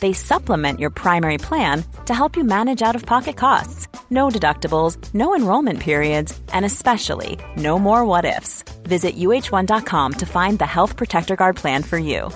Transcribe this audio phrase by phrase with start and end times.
[0.00, 3.88] they supplement your primary plan to help you manage out of pocket costs.
[4.10, 8.62] No deductibles, no enrollment periods, and especially no more what ifs.
[8.84, 12.30] Visit uh1.com to find the Health Protector Guard plan for you.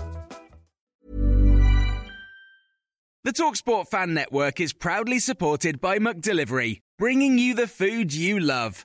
[3.24, 8.84] The Talksport Fan Network is proudly supported by McDelivery, bringing you the food you love.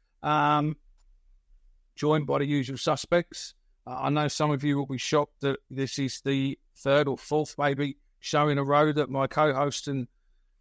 [0.23, 0.75] Um,
[1.95, 3.53] joined by the usual suspects.
[3.87, 7.17] Uh, I know some of you will be shocked that this is the third or
[7.17, 10.07] fourth, maybe, show in a row that my co-host and,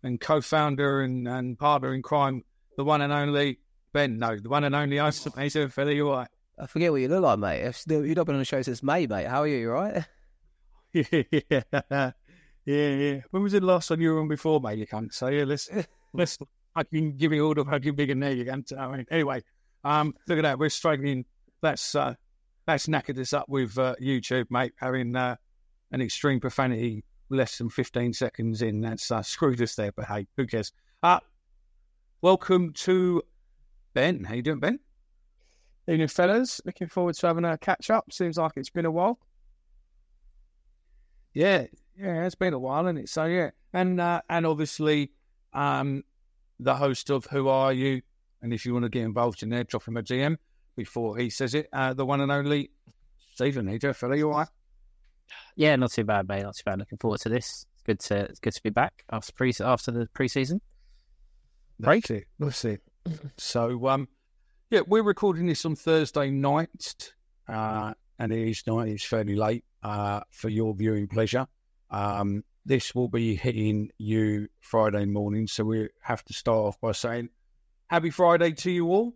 [0.02, 2.44] and co-founder and, and partner in crime,
[2.77, 3.58] the one and only
[3.92, 6.28] Ben, no, the one and only host of Mason Philly, you right?
[6.58, 7.84] I forget what you look like, mate.
[7.89, 9.27] You've not been on the show since May, mate.
[9.27, 9.56] How are you?
[9.56, 10.05] You right?
[10.92, 11.05] yeah,
[11.91, 12.12] yeah,
[12.64, 13.20] yeah.
[13.30, 14.78] When was the last time you were on before, mate?
[14.78, 15.69] You can't say, yeah, let's,
[16.12, 16.39] let's
[16.74, 18.64] I can give you all the fucking big and there you can.
[18.78, 19.42] I mean, anyway,
[19.84, 20.58] um, look at that.
[20.58, 21.24] We're struggling.
[21.62, 22.14] That's uh,
[22.66, 24.72] that's knackered us up with uh, YouTube, mate.
[24.77, 25.36] Having uh,
[25.92, 28.80] an extreme profanity less than 15 seconds in.
[28.80, 30.72] That's uh, screwed us there, but hey, who cares?
[31.02, 31.20] Uh,
[32.20, 33.22] welcome to
[33.94, 34.24] Ben.
[34.24, 34.78] How you doing, Ben?
[35.88, 36.60] Evening, fellas.
[36.64, 38.12] Looking forward to having a catch up.
[38.12, 39.18] Seems like it's been a while.
[41.34, 41.66] Yeah,
[41.96, 43.08] yeah, it's been a while, and it?
[43.08, 45.12] So yeah, and uh, and obviously,
[45.52, 46.02] um,
[46.60, 48.02] the host of Who Are You?
[48.42, 50.36] And if you want to get involved in there, drop him a DM
[50.76, 51.68] before he says it.
[51.72, 52.70] Uh, the one and only
[53.34, 53.68] Stephen.
[53.68, 54.16] You fella?
[54.16, 54.48] You all right?
[55.56, 56.42] Yeah, not too bad, mate.
[56.42, 56.78] Not too bad.
[56.78, 57.66] Looking forward to this.
[57.74, 60.60] It's good to it's good to be back after pre after the preseason
[61.78, 62.06] break.
[62.06, 62.26] That's it.
[62.38, 62.82] That's it.
[63.36, 64.08] So, um,
[64.70, 67.12] yeah, we're recording this on Thursday night,
[67.48, 68.88] uh, and it is night.
[68.88, 71.46] It's fairly late uh, for your viewing pleasure.
[71.90, 75.46] Um, this will be hitting you Friday morning.
[75.46, 77.30] So we have to start off by saying
[77.88, 79.14] happy Friday to you all.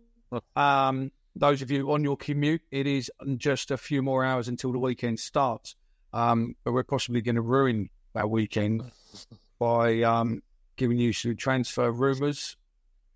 [0.55, 4.71] Um, those of you on your commute, it is just a few more hours until
[4.71, 5.75] the weekend starts.
[6.13, 8.83] Um, but we're possibly going to ruin that weekend
[9.59, 10.41] by um,
[10.77, 12.57] giving you some transfer rumours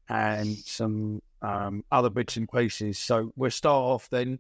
[0.10, 2.98] and some um, other bits and pieces.
[3.00, 4.40] So we'll start off then.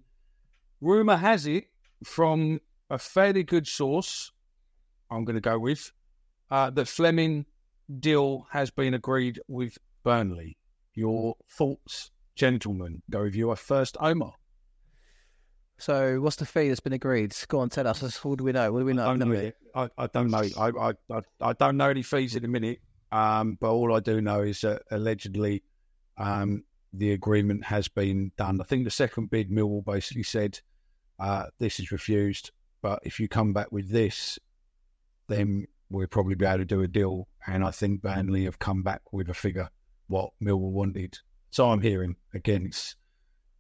[0.82, 1.66] Rumour has it
[2.04, 4.32] from a fairly good source
[5.12, 5.92] I'm going to go with.
[6.52, 7.46] Uh, that Flemming
[8.00, 10.58] deal has been agreed with Burnley.
[10.94, 13.02] Your thoughts, gentlemen?
[13.10, 14.32] Go with you first, Omer.
[15.78, 17.34] So, what's the fee that's been agreed?
[17.48, 18.24] Go on, tell us.
[18.26, 18.72] What do we know?
[18.72, 19.10] What do we know?
[19.10, 19.52] I don't know.
[19.76, 20.44] I, I, don't know.
[20.58, 22.80] I, I, I don't know any fees in a minute.
[23.12, 25.64] Um, but all I do know is that allegedly
[26.18, 28.60] um, the agreement has been done.
[28.62, 30.60] I think the second bid, Millwall basically said
[31.20, 32.52] uh, this is refused.
[32.82, 34.38] But if you come back with this,
[35.30, 37.28] then we'll probably be able to do a deal.
[37.48, 39.70] And I think Burnley have come back with a figure
[40.08, 41.18] what Millwall wanted.
[41.52, 42.96] So I'm hearing again, it's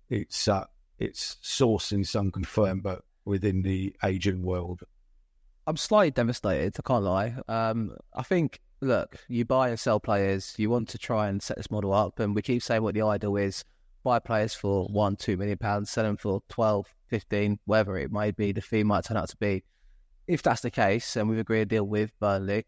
[0.10, 0.66] it's uh,
[0.98, 4.82] it's sourcing some confirmed, but within the agent world.
[5.68, 6.76] I'm slightly devastated.
[6.80, 7.36] I can't lie.
[7.48, 10.56] Um, I think look, you buy and sell players.
[10.58, 13.04] You want to try and set this model up, and we keep saying what the
[13.04, 13.64] ideal is:
[14.04, 18.36] buy players for one, two million pounds, sell them for 12, 15, whatever it might
[18.36, 18.52] be.
[18.52, 19.64] The fee might turn out to be
[20.30, 22.66] if that's the case, and we've agreed a deal with Burnley,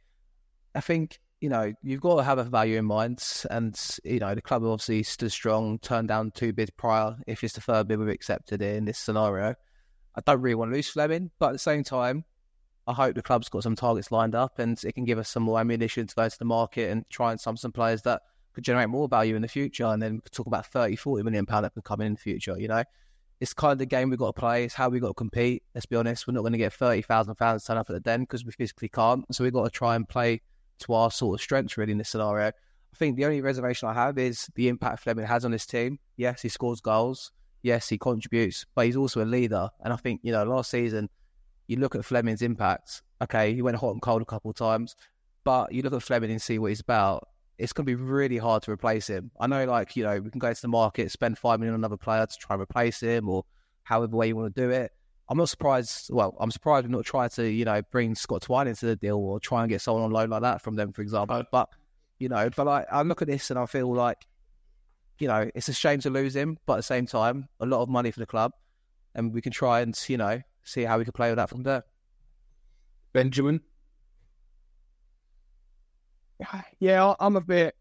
[0.73, 4.33] I think you know you've got to have a value in mind, and you know
[4.33, 7.15] the club obviously stood strong, turned down two bids prior.
[7.27, 9.53] If it's the third bid we've accepted in this scenario,
[10.15, 12.25] I don't really want to lose Flemming, but at the same time,
[12.87, 15.43] I hope the club's got some targets lined up, and it can give us some
[15.43, 18.23] more ammunition to go to the market and try and sum some players that
[18.53, 21.63] could generate more value in the future, and then talk about 30, 40 million pound
[21.65, 22.59] that could come in in the future.
[22.59, 22.83] You know,
[23.41, 24.63] it's kind of the game we've got to play.
[24.63, 25.63] It's how we've got to compete.
[25.73, 28.21] Let's be honest, we're not going to get 30,000 fans turn up at the den
[28.21, 29.25] because we physically can't.
[29.33, 30.41] So we've got to try and play
[30.81, 32.49] to our sort of strengths really in this scenario.
[32.49, 35.97] I think the only reservation I have is the impact Flemming has on this team.
[36.17, 37.31] Yes, he scores goals.
[37.63, 39.69] Yes, he contributes, but he's also a leader.
[39.83, 41.09] And I think, you know, last season,
[41.67, 43.01] you look at Flemming's impact.
[43.23, 44.95] Okay, he went hot and cold a couple of times,
[45.43, 47.27] but you look at Flemming and see what he's about.
[47.57, 49.31] It's going to be really hard to replace him.
[49.39, 51.81] I know, like you know, we can go to the market, spend five million on
[51.81, 53.45] another player to try and replace him, or
[53.83, 54.91] however way you want to do it.
[55.29, 56.09] I'm not surprised.
[56.11, 59.17] Well, I'm surprised we've not tried to, you know, bring Scott Twine into the deal
[59.17, 61.43] or try and get someone on loan like that from them, for example.
[61.51, 61.69] But
[62.19, 64.27] you know, but I, I look at this and I feel like,
[65.17, 67.81] you know, it's a shame to lose him, but at the same time, a lot
[67.81, 68.51] of money for the club,
[69.15, 71.63] and we can try and you know see how we can play with that from
[71.63, 71.83] there.
[73.13, 73.61] Benjamin,
[76.79, 77.75] Yeah, I'm a bit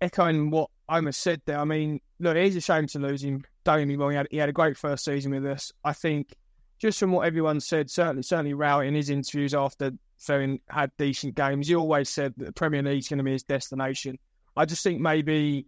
[0.00, 1.58] echoing what Omer said there.
[1.58, 3.44] I mean, look, it is a shame to lose him.
[3.64, 5.72] Don't get me wrong, he had, he had a great first season with us.
[5.84, 6.34] I think
[6.78, 11.34] just from what everyone said, certainly certainly Rowett in his interviews after Flemming had decent
[11.34, 14.18] games, he always said that the Premier League's going to be his destination.
[14.56, 15.66] I just think maybe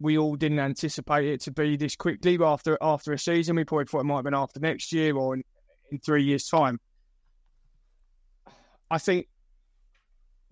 [0.00, 2.38] we all didn't anticipate it to be this quickly.
[2.42, 5.34] After after a season, we probably thought it might have been after next year or
[5.34, 5.44] in,
[5.90, 6.78] in three years' time.
[8.90, 9.26] I think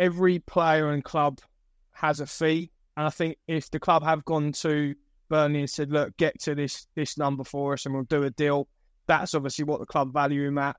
[0.03, 1.39] every player and club
[1.93, 4.95] has a fee, and I think if the club have gone to
[5.29, 8.31] Burnley and said, "Look, get to this this number for us, and we'll do a
[8.31, 8.69] deal,"
[9.07, 10.77] that's obviously what the club value him at.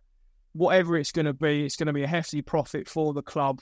[0.52, 3.62] Whatever it's going to be, it's going to be a hefty profit for the club.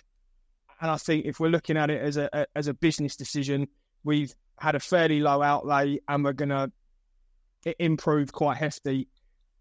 [0.81, 3.68] And I think if we're looking at it as a as a business decision,
[4.04, 6.72] we've had a fairly low outlay, and we're going to
[7.78, 9.08] improve quite hefty,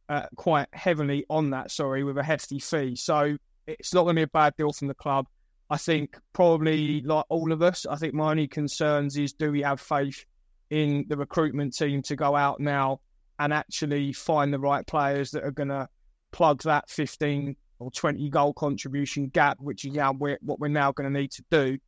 [0.09, 1.71] uh, quite heavily on that.
[1.71, 2.97] Sorry, with a hefty fee.
[2.97, 3.37] So
[3.67, 5.27] it's not going to be a bad deal from the club.
[5.71, 9.63] I think probably like all of us, I think my only concerns is do we
[9.63, 10.25] have faith
[10.69, 13.01] in the recruitment team to go out now
[13.39, 15.89] and actually find the right players that are going to
[16.33, 20.91] plug that 15 or 20 goal contribution gap, which is now we're, what we're now
[20.93, 21.79] going to need to do.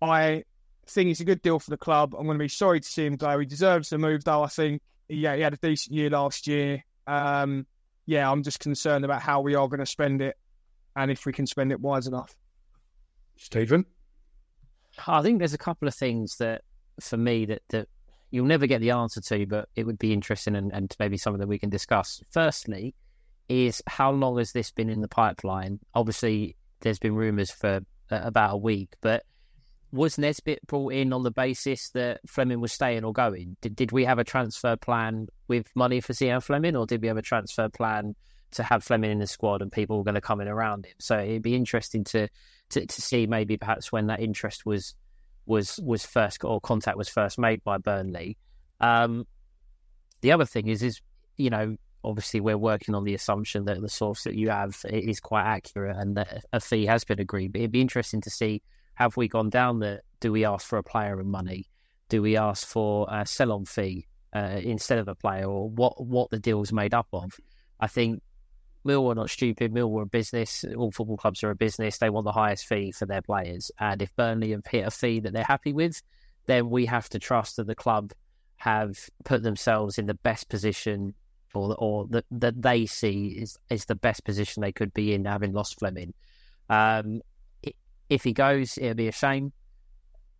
[0.00, 0.44] I
[0.86, 2.14] think it's a good deal for the club.
[2.16, 3.38] I'm going to be sorry to see him go.
[3.38, 4.44] He deserves the move, though.
[4.44, 6.84] I think yeah, he had a decent year last year.
[7.06, 7.66] Um,
[8.06, 10.36] yeah, I'm just concerned about how we are going to spend it
[10.98, 12.34] and if we can spend it wise enough.
[13.36, 13.86] Stephen,
[15.06, 16.62] I think there's a couple of things that,
[17.00, 17.88] for me, that that
[18.30, 21.40] you'll never get the answer to, but it would be interesting and, and maybe something
[21.40, 22.20] that we can discuss.
[22.30, 22.94] Firstly,
[23.48, 25.78] is how long has this been in the pipeline?
[25.94, 27.80] Obviously, there's been rumours for
[28.10, 29.22] uh, about a week, but
[29.92, 33.56] was Nisbet brought in on the basis that Flemming was staying or going?
[33.62, 37.08] Did, did we have a transfer plan with money for Zian Flemming, or did we
[37.08, 38.14] have a transfer plan
[38.52, 40.94] to have Flemming in the squad and people were going to come in around him?
[40.98, 42.28] So it'd be interesting to,
[42.70, 44.94] to, to see maybe perhaps when that interest was
[45.46, 48.36] was was first or contact was first made by Burnley.
[48.80, 49.26] Um,
[50.20, 51.00] the other thing is is
[51.36, 55.20] you know obviously we're working on the assumption that the source that you have is
[55.20, 57.52] quite accurate and that a fee has been agreed.
[57.52, 58.62] But it'd be interesting to see
[58.94, 61.66] have we gone down the do we ask for a player and money?
[62.08, 66.04] Do we ask for a sell on fee uh, instead of a player, or what
[66.04, 67.32] what the deal's made up of?
[67.80, 68.22] I think
[68.88, 69.72] Millwall are not stupid.
[69.72, 70.64] Millwall are a business.
[70.76, 71.98] All football clubs are a business.
[71.98, 73.70] They want the highest fee for their players.
[73.78, 76.02] And if Burnley have hit a fee that they're happy with,
[76.46, 78.12] then we have to trust that the club
[78.56, 81.14] have put themselves in the best position
[81.54, 85.24] or or that that they see is is the best position they could be in
[85.24, 86.14] having lost Flemming.
[86.68, 87.22] Um,
[88.08, 89.52] if he goes, it'll be a shame.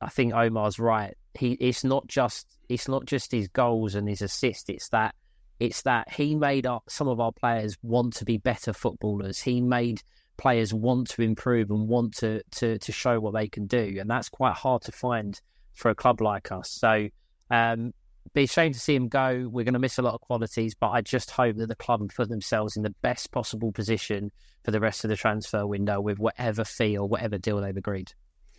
[0.00, 1.14] I think Omer's right.
[1.34, 4.68] He it's not just it's not just his goals and his assists.
[4.68, 5.14] It's that
[5.60, 9.40] it's that he made our, some of our players want to be better footballers.
[9.40, 10.02] He made
[10.36, 14.08] players want to improve and want to to to show what they can do, and
[14.08, 15.40] that's quite hard to find
[15.74, 16.70] for a club like us.
[16.70, 17.08] So,
[17.50, 17.92] um,
[18.34, 19.48] be a shame to see him go.
[19.50, 22.08] We're going to miss a lot of qualities, but I just hope that the club
[22.14, 24.30] put themselves in the best possible position
[24.64, 28.12] for the rest of the transfer window with whatever fee or whatever deal they've agreed.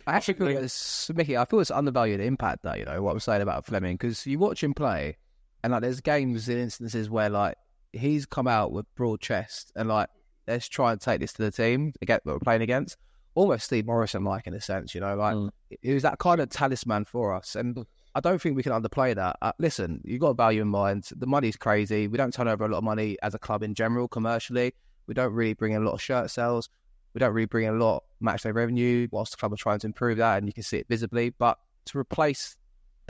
[0.06, 1.36] I actually feel it's Micky.
[1.36, 2.74] I feel it's undervalued impact though.
[2.74, 5.18] You know what I'm saying about Flemming because you watch him play,
[5.62, 7.56] and like there's games and instances where like
[7.92, 10.08] he's come out with broad chest and like
[10.46, 12.96] let's try and take this to the team again that we're playing against.
[13.34, 15.50] Almost Steve Morrison like in a sense, you know, like mm.
[15.82, 19.14] he was that kind of talisman for us, and I don't think we can underplay
[19.14, 19.36] that.
[19.40, 21.08] Uh, listen, you've got value in mind.
[21.14, 22.08] The money's crazy.
[22.08, 24.74] We don't turn over a lot of money as a club in general, commercially.
[25.06, 26.68] We don't really bring in a lot of shirt sales.
[27.14, 29.56] We don't really bring in a lot of match day revenue, whilst the club are
[29.56, 31.30] trying to improve that, and you can see it visibly.
[31.30, 32.56] But to replace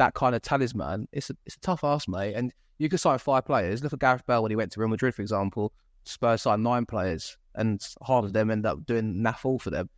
[0.00, 2.33] that kind of talisman, it's a, it's a tough ask, mate.
[2.35, 3.83] And you could sign five players.
[3.83, 5.75] Look at Gareth Bale when he went to Real Madrid, for example.
[6.04, 9.90] Spurs signed nine players, and half of them end up doing naff all for them.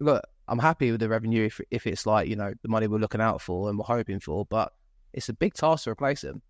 [0.00, 2.98] Look, I'm happy with the revenue if if it's like you know the money we're
[2.98, 4.72] looking out for and we're hoping for, but
[5.12, 6.40] it's a big task to replace him.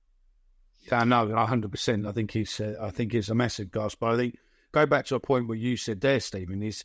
[0.91, 1.71] Yeah, no, 100.
[1.73, 3.99] percent I think he's uh, I think he's a massive gasp.
[3.99, 4.39] But I think
[4.71, 6.85] go back to a point where you said there, Stephen, is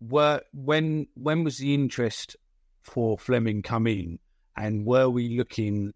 [0.00, 2.36] were when when was the interest
[2.80, 4.18] for Flemming come in,
[4.56, 5.92] and were we looking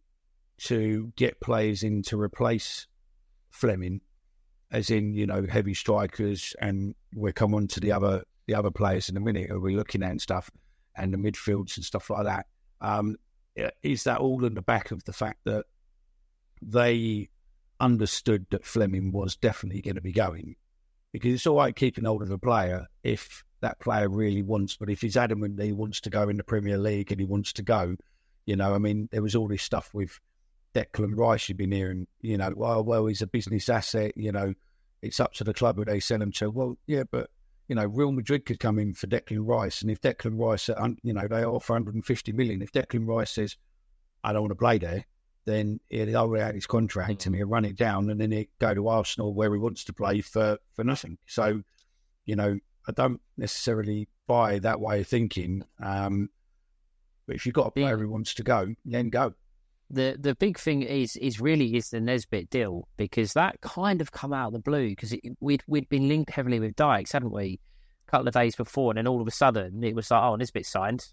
[0.58, 2.86] to get players in to replace
[3.50, 4.00] Flemming,
[4.70, 8.70] as in you know heavy strikers, and we'll come on to the other the other
[8.70, 10.50] players in a minute who we're looking at and stuff.
[10.98, 12.46] and the midfields and stuff like that.
[12.80, 13.16] Um,
[13.82, 15.64] is that all in the back of the fact that
[16.60, 17.28] they
[17.80, 20.56] understood that Flemming was definitely going to be going?
[21.12, 24.90] Because it's all right keeping hold of a player if that player really wants, but
[24.90, 27.52] if he's adamant that he wants to go in the Premier League and he wants
[27.54, 27.96] to go,
[28.48, 30.18] you know, I mean, there was all this stuff with
[30.74, 34.54] Declan Rice you've been hearing, you know, well, well, he's a business asset, you know,
[35.02, 36.48] it's up to the club who they sell him to.
[36.50, 37.28] Well, yeah, but
[37.68, 40.70] you know, Real Madrid could come in for Declan Rice, and if Declan Rice,
[41.02, 42.62] you know, they offer 150 million.
[42.62, 43.54] If Declan Rice says,
[44.24, 45.04] "I don't want to play there,"
[45.44, 48.88] then he'll out his contract and he'll run it down, and then he'll go to
[48.88, 51.18] Arsenal where he wants to play for for nothing.
[51.26, 51.62] So,
[52.24, 55.64] you know, I don't necessarily buy that way of thinking.
[55.80, 56.30] Um,
[57.28, 59.34] but if you've got a player who wants to go, then go
[59.90, 64.12] the the big thing is is really is the Nisbet deal because that kind of
[64.12, 67.60] come out of the blue because we'd we'd been linked heavily with Dykes, hadn't we?
[68.06, 70.36] A couple of days before, and then all of a sudden it was like, oh,
[70.36, 71.06] Nisbet signed,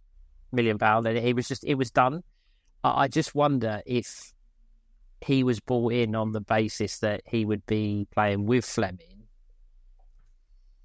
[0.51, 2.23] million pound, and it was just it was done.
[2.83, 4.33] I, I just wonder if
[5.21, 9.14] he was brought in on the basis that he would be playing with Flemming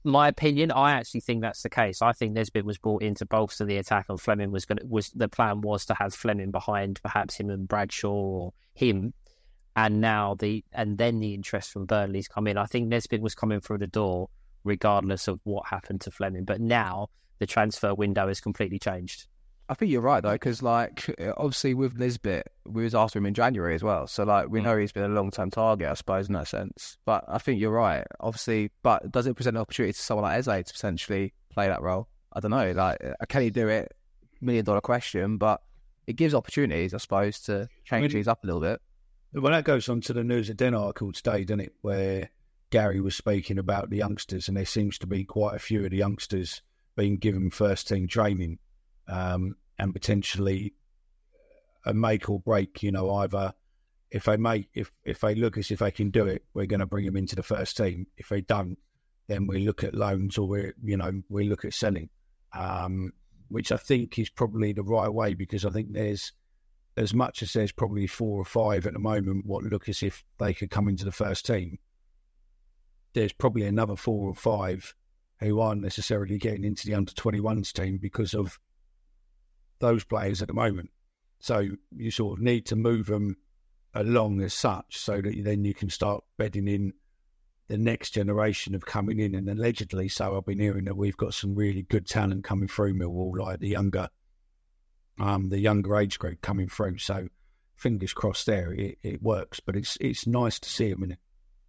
[0.05, 2.01] my opinion, I actually think that's the case.
[2.03, 4.87] I think Nisbet was brought in to bolster the attack, and Flemming was going to,
[4.87, 9.13] was the plan was to have Flemming behind perhaps him and Bradshaw or him,
[9.77, 12.57] and now the and then the interest from Burnley's come in.
[12.57, 14.29] I think Nisbet was coming through the door
[14.65, 19.27] regardless of what happened to Flemming, but now the transfer window has completely changed.
[19.71, 23.35] I think you're right though, because like obviously with Nisbet, we was after him in
[23.35, 24.09] January as well.
[24.09, 24.65] So like we mm.
[24.65, 26.99] know he's been a long time target, I suppose, in that sense.
[27.07, 28.05] But I think you're right.
[28.19, 31.83] Obviously, but does it present an opportunity to someone like Esse to potentially play that
[31.83, 32.09] role?
[32.33, 32.73] I don't know.
[32.73, 33.93] Like, uh, can he do it?
[34.41, 35.63] Million dollar question, but
[36.09, 38.81] it gives opportunities, I suppose, to change I mean, things up a little bit.
[39.33, 41.75] Well, that goes on to the news of Den article today, doesn't it?
[41.83, 42.31] Where
[42.71, 45.93] Gary was speaking about the youngsters, and there seems to be quite a few of
[45.93, 46.61] the youngsters
[46.97, 48.59] being given first team training
[49.11, 50.75] um, and potentially
[51.85, 52.83] a make or break.
[52.83, 53.53] You know, either
[54.11, 56.81] if they make if if they look as if they can do it, we're going
[56.81, 58.07] to bring them into the first team.
[58.17, 58.79] If they don't,
[59.29, 62.09] then we look at loans or we you know we look at selling,
[62.53, 63.13] um,
[63.49, 66.33] which I think is probably the right way because I think there's
[66.97, 70.25] as much as there's probably four or five at the moment what look as if
[70.39, 71.79] they could come into the first team.
[73.13, 74.95] There's probably another four or five
[75.41, 78.59] who aren't necessarily getting into the under 21s team because of
[79.81, 80.91] those players at the moment.
[81.41, 83.37] So you sort of need to move them
[83.95, 86.93] along as such so that then you can start bedding in
[87.69, 89.35] the next generation of coming in.
[89.35, 92.95] And allegedly, so I've been hearing that we've got some really good talent coming through
[92.95, 94.09] Millwall, like the younger,
[95.19, 96.99] um, the younger age group coming through.
[96.99, 97.29] So
[97.77, 99.61] fingers crossed there, it, it works.
[99.61, 101.19] But it's it's nice to see them in it.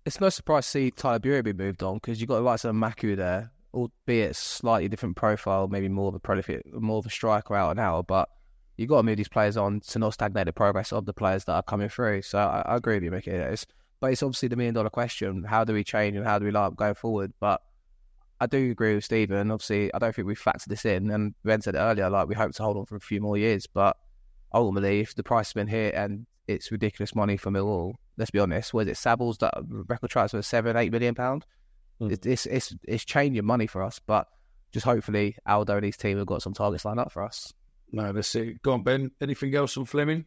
[0.05, 2.65] It's no surprise to see Tyler Burey be moved on because you've got the likes
[2.65, 7.09] of Maku there, albeit slightly different profile, maybe more of a prolific, more of a
[7.09, 8.07] striker out and out.
[8.07, 8.29] But
[8.77, 11.45] you've got to move these players on to not stagnate the progress of the players
[11.45, 12.21] that are coming through.
[12.23, 13.31] So I, I agree with you, Micky.
[13.31, 13.65] It's,
[13.99, 16.51] but it's obviously the million dollar question: how do we change and how do we
[16.51, 17.33] line up going forward?
[17.39, 17.61] But
[18.39, 19.51] I do agree with Stephen.
[19.51, 22.09] Obviously, I don't think we factored this in, and Ben said earlier.
[22.09, 23.95] Like we hope to hold on for a few more years, but
[24.53, 28.39] ultimately, if the price has been hit and it's ridiculous money for Millwall, let's be
[28.39, 28.73] honest.
[28.73, 31.45] Was it Saville's that record transfer seven, eight million pound?
[32.01, 32.25] Mm.
[32.25, 34.27] It's, it's it's changing money for us, but
[34.71, 37.53] just hopefully Aldo and his team have got some targets lined up for us.
[37.91, 38.61] No, that's it.
[38.61, 39.11] Go on, Ben.
[39.21, 40.25] Anything else on Flemming?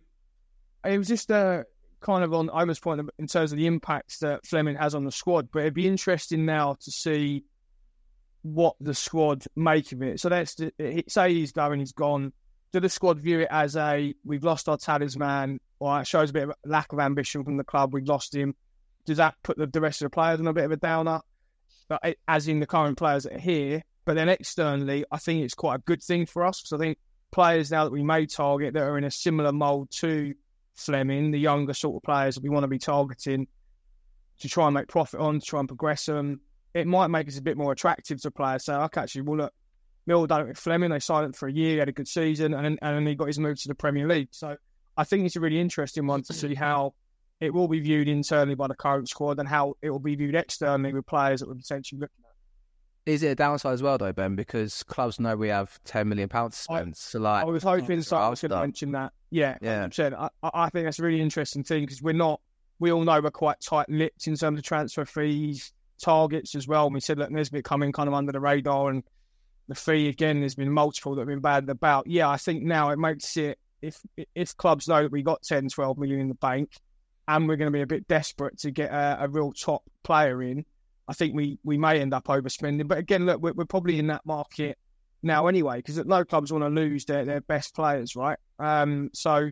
[0.85, 1.65] It was just uh,
[2.01, 5.13] kind of on Omer's point in terms of the impacts that Flemming has on the
[5.13, 7.45] squad, but it'd be interesting now to see
[8.43, 10.21] what the squad make of it.
[10.21, 10.57] So let's
[11.09, 12.33] say he's going, he's gone.
[12.73, 16.33] Do the squad view it as a we've lost our talisman, or it shows a
[16.35, 17.95] bit of lack of ambition from the club?
[17.95, 18.55] We've lost him.
[19.07, 21.21] Does that put the, the rest of the players on a bit of a downer?
[21.89, 23.83] But as in the current players that are here.
[24.05, 26.99] But then externally, I think it's quite a good thing for us because I think
[27.31, 30.35] players now that we may target that are in a similar mould to
[30.77, 33.47] Flemming, the younger sort of players that we want to be targeting
[34.41, 36.41] to try and make profit on, to try and progress them,
[36.75, 38.65] it might make us a bit more attractive to players.
[38.65, 39.53] So, okay, actually, well, look,
[40.07, 40.91] Mill done it with Flemming.
[40.91, 43.29] They signed him for a year, had a good season, and and then he got
[43.29, 44.29] his move to the Premier League.
[44.33, 44.57] So,
[44.97, 46.95] I think it's a really interesting one to see how
[47.41, 50.35] it will be viewed internally by the current squad and how it will be viewed
[50.35, 53.13] externally with players that we're potentially looking at.
[53.13, 54.35] Is it a downside as well, though, Ben?
[54.35, 56.89] Because clubs know we have ten million pounds to spend.
[56.89, 59.13] I, so, like, I was hoping I was going to mention that.
[59.31, 59.89] Yeah, yeah.
[59.99, 62.41] I, I think that's a really interesting thing because we're not.
[62.79, 66.87] We all know we're quite tight-lipped in terms of transfer fees, targets as well.
[66.87, 69.03] And we said that Nisbet coming kind of under the radar, and
[69.69, 70.41] the fee again.
[70.41, 72.07] There's been multiple that have been bad about.
[72.07, 74.01] Yeah, I think now it makes it if
[74.35, 76.71] if clubs know that we got 10, 12 million in the bank,
[77.29, 80.43] and we're going to be a bit desperate to get a, a, real top player
[80.43, 80.65] in,
[81.09, 82.87] I think we, we may end up overspending.
[82.87, 84.79] But again, look, we're, we're, probably in that market
[85.23, 88.39] now anyway, because no clubs want to lose their, their best players, right?
[88.59, 89.51] Um, so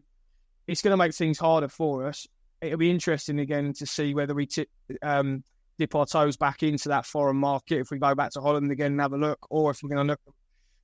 [0.66, 2.26] it's going to make things harder for us.
[2.60, 4.68] It'll be interesting again to see whether we tip,
[5.00, 5.42] um,
[5.78, 8.92] dip our toes back into that foreign market if we go back to Holland again
[8.92, 10.20] and have a look, or if we're going to look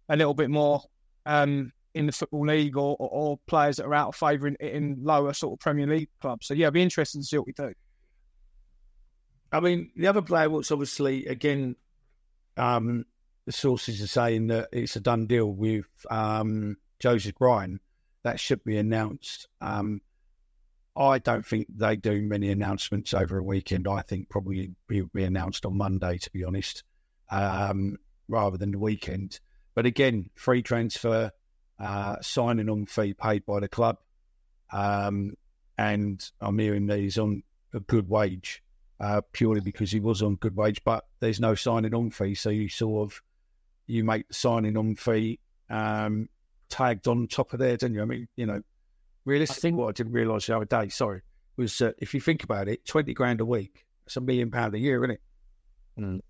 [0.08, 0.82] a little bit more
[1.26, 4.54] um, in the football league or, or, or, players that are out of favour in,
[4.60, 6.46] in lower sort of Premier League clubs.
[6.46, 7.72] So yeah, it'll be interesting to see what we do.
[9.50, 11.74] I mean, the other player, what's obviously again,
[12.56, 13.04] um,
[13.46, 17.80] the sources are saying that it's a done deal with um, Joseph Bryan.
[18.22, 19.48] That should be announced.
[19.60, 20.00] Um,
[20.96, 23.88] I don't think they do many announcements over a weekend.
[23.88, 26.84] I think probably it will be announced on Monday, to be honest,
[27.30, 27.96] um,
[28.28, 29.40] rather than the weekend.
[29.74, 31.32] But again, free transfer,
[31.78, 33.98] uh, signing on fee paid by the club,
[34.72, 35.34] um,
[35.76, 37.42] and I'm hearing that he's on
[37.72, 38.62] a good wage
[39.00, 40.82] uh, purely because he was on good wage.
[40.84, 43.22] But there's no signing on fee, so you sort of
[43.86, 45.38] you make the signing on fee
[45.70, 46.28] um,
[46.68, 48.02] tagged on top of there, don't you?
[48.02, 48.62] I mean, you know,
[49.24, 51.22] realistically, I think, what I didn't realise the other day, sorry,
[51.56, 54.74] was uh, if you think about it, twenty grand a week, it's a million pound
[54.74, 55.22] a year, isn't it?
[55.98, 56.20] Mm.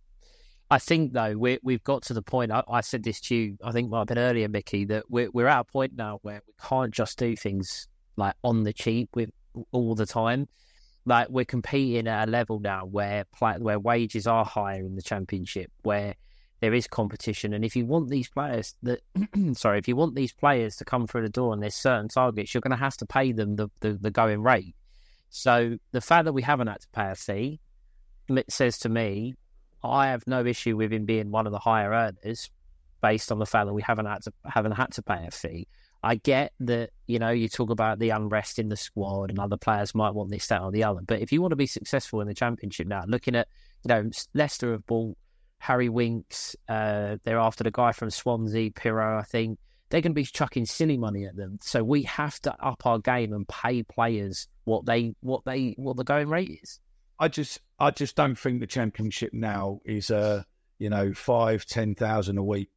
[0.71, 2.53] I think though we we've got to the point.
[2.53, 5.47] I, I, said this to you, I think a bit earlier, Micky, that we're we're
[5.47, 9.31] at a point now where we can't just do things like on the cheap with
[9.73, 10.47] all the time.
[11.07, 15.73] Like we're competing at a level now where where wages are higher in the championship,
[15.85, 16.15] where
[16.61, 19.01] there is competition, and if you want these players that,
[19.57, 22.53] sorry, if you want these players to come through the door and there's certain targets,
[22.53, 24.75] you're going to have to pay them the, the, the going rate.
[25.31, 27.61] So the fact that we haven't had to pay a fee
[28.49, 29.35] says to me
[29.83, 32.51] I have no issue with him being one of the higher earners,
[33.01, 35.69] based on the fact that we haven't had to haven't had to pay a fee.
[36.03, 39.57] I get that you know you talk about the unrest in the squad and other
[39.57, 41.01] players might want this, that, or the other.
[41.07, 43.49] But if you want to be successful in the championship now, looking at
[43.85, 45.17] you know Leicester have bought
[45.59, 49.59] Harry Winks, uh, they're after the guy from Swansea, Piroe, I think.
[49.91, 52.99] They're going to be chucking silly money at them, so we have to up our
[52.99, 56.79] game and pay players what they what they what the going rate is.
[57.19, 60.47] I just I just don't think the championship now is a
[60.79, 62.71] you know five ten thousand a week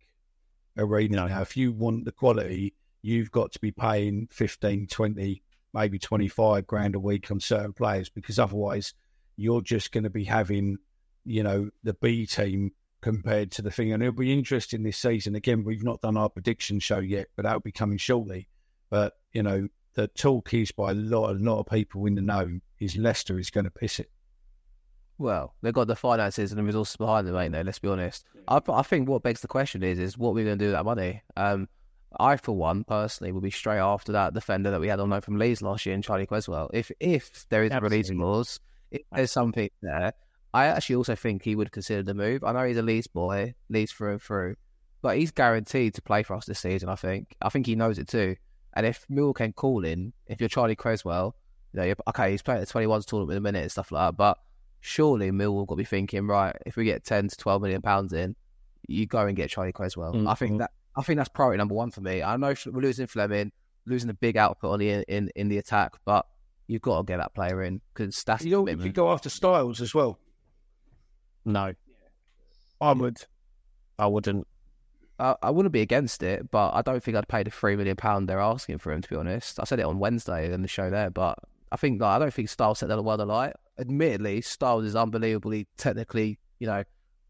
[0.78, 1.18] arena.
[1.18, 1.28] No.
[1.28, 6.28] Now, if you want the quality, you've got to be paying 15, 20, maybe twenty
[6.28, 8.94] five grand a week on certain players because otherwise
[9.38, 10.78] you're just going to be having
[11.24, 13.92] you know the B team compared to the thing.
[13.92, 15.36] And it'll be interesting this season.
[15.36, 18.48] Again, we've not done our prediction show yet, but that'll be coming shortly.
[18.90, 22.22] But you know the talk is by a lot, a lot of people in the
[22.22, 24.10] know is Leicester is going to piss it.
[25.22, 27.62] Well, they've got the finances and the resources behind them, ain't they?
[27.62, 28.26] Let's be honest.
[28.48, 30.76] I, I think what begs the question is, is what we're going to do with
[30.76, 31.22] that money.
[31.38, 31.70] Um,
[32.20, 35.22] I, for one, personally, will be straight after that defender that we had on loan
[35.22, 36.72] from Leeds last year, and Charlie Cresswell.
[36.74, 37.76] If if there is Absolutely.
[37.76, 40.14] a releasing clause, if there's something there,
[40.56, 42.44] I actually also think he would consider the move.
[42.44, 44.56] I know he's a Leeds boy, Leeds through and through,
[45.04, 46.90] but he's guaranteed to play for us this season.
[46.90, 47.36] I think.
[47.44, 48.38] I think he knows it too.
[48.74, 51.36] And if Mill can call in, if you're Charlie Cresswell,
[51.74, 54.08] you know, okay, he's playing at the 21s tournament in a minute and stuff like
[54.08, 54.40] that, but
[54.82, 58.12] surely Millwall got to be thinking, right, if we get 10 to 12 million pounds
[58.12, 58.36] in,
[58.88, 60.14] you go and get Charlie Cresswell.
[60.14, 60.28] Mm-hmm.
[60.28, 60.58] I think mm-hmm.
[60.60, 62.22] that I think that's priority number one for me.
[62.22, 63.52] I know we're losing Flemming,
[63.86, 66.26] losing a big output on the in in the attack, but
[66.68, 69.30] you've got to get that player in because that's you know you could go after
[69.30, 70.20] Styles as well.
[71.46, 71.74] No,
[72.82, 73.18] I would.
[73.98, 74.48] I wouldn't.
[75.18, 77.96] Uh, I wouldn't be against it, but I don't think I'd pay the three million
[77.96, 79.02] pound they're asking for him.
[79.02, 81.38] To be honest, I said it on Wednesday in the show there, but
[81.72, 85.68] I think like, I don't think Styles set that world alight admittedly, Styles is unbelievably
[85.78, 86.84] technically, you know,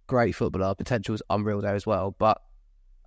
[0.07, 0.75] great footballer.
[0.75, 2.15] Potential is unreal there as well.
[2.17, 2.39] But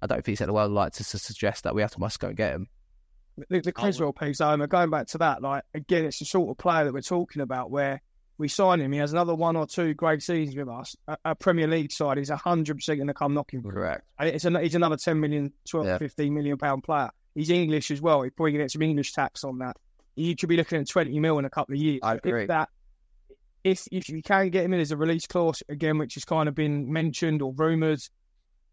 [0.02, 2.00] I don't think he's set the world alight to, to suggest that we have to
[2.00, 2.68] must go and get him.
[3.48, 6.57] The, the Cresswell piece, um, going back to that, like again, it's the sort of
[6.57, 8.00] player that we're talking about where
[8.38, 10.96] we sign him, he has another one or two great seasons with us.
[11.09, 13.62] A, a Premier League side, he's hundred percent going to come knocking.
[13.62, 14.02] For Correct.
[14.20, 15.98] It's an, he's another 10 million, 12, yeah.
[15.98, 17.11] 15 million pound player.
[17.35, 18.22] He's English as well.
[18.22, 19.76] He's probably going to get some English tax on that.
[20.16, 22.00] You could be looking at 20 mil in a couple of years.
[22.02, 22.42] I agree.
[22.42, 22.68] If that
[23.64, 26.48] if if you can get him in as a release clause again, which has kind
[26.48, 28.00] of been mentioned or rumoured,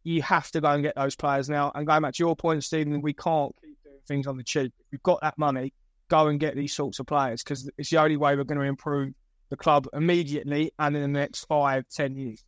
[0.04, 1.72] you have to go and get those players now.
[1.74, 4.74] And going back to your point, Stephen, we can't keep doing things on the cheap.
[4.80, 5.74] If you've got that money,
[6.10, 8.66] go and get these sorts of players because it's the only way we're going to
[8.66, 9.14] improve
[9.50, 12.44] the club immediately and in the next five, ten years.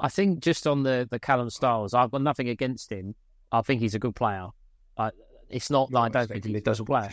[0.00, 3.14] I think just on the the Callum Styles, I've got nothing against him.
[3.52, 4.48] I think he's a good player.
[4.96, 5.10] I,
[5.48, 7.10] it's not like I don't think he's a good player.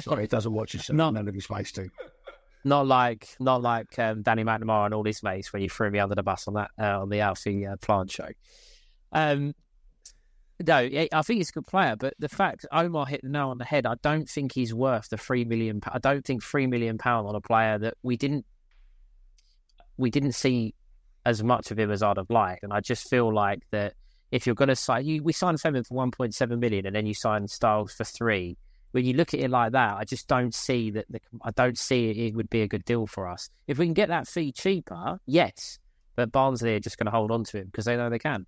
[0.00, 1.88] Sorry, it doesn't watch his not, none of his mates do.
[2.64, 5.98] Not like not like um, Danny McNamara and all his mates when you threw me
[5.98, 8.28] under the bus on that uh, on the Alfie uh, Plant show.
[9.12, 9.54] Um,
[10.66, 13.58] no, I think he's a good player, but the fact Omer hit the nail on
[13.58, 15.80] the head, I don't think he's worth the three million.
[15.86, 18.46] I don't think three million pound on a player that we didn't
[19.98, 20.74] we didn't see
[21.24, 23.94] as much of him as I'd have liked, and I just feel like that
[24.30, 27.14] if you're going to sign, you, we signed Femi for 1.7 million, and then you
[27.14, 28.56] sign Styles for three.
[28.96, 31.04] When you look at it like that, I just don't see that.
[31.10, 33.84] The, I don't see it, it would be a good deal for us if we
[33.84, 35.20] can get that fee cheaper.
[35.26, 35.78] Yes,
[36.14, 38.46] but Barnsley are just going to hold on to him because they know they can.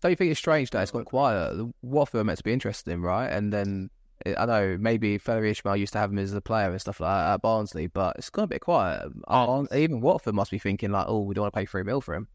[0.00, 1.66] Don't you think it's strange that it's gone quiet?
[1.82, 3.26] Watford are meant to be interested in, right?
[3.26, 3.90] And then
[4.24, 7.00] eh, I know maybe Ferry Ismaël used to have him as a player and stuff
[7.00, 9.10] like that at Barnsley, but it's gone a bit quiet.
[9.26, 9.66] Oh.
[9.74, 12.14] Even Watford must be thinking like, oh, we don't want to pay three mil for
[12.14, 12.28] him.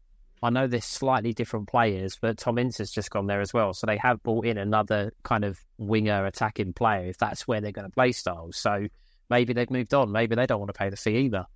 [0.44, 3.72] I know there's slightly different players, but Tom Ince has just gone there as well.
[3.72, 7.72] So they have brought in another kind of winger attacking player if that's where they're
[7.72, 8.58] going to play styles.
[8.58, 8.86] So
[9.30, 10.12] maybe they've moved on.
[10.12, 11.46] Maybe they don't want to pay the fee either.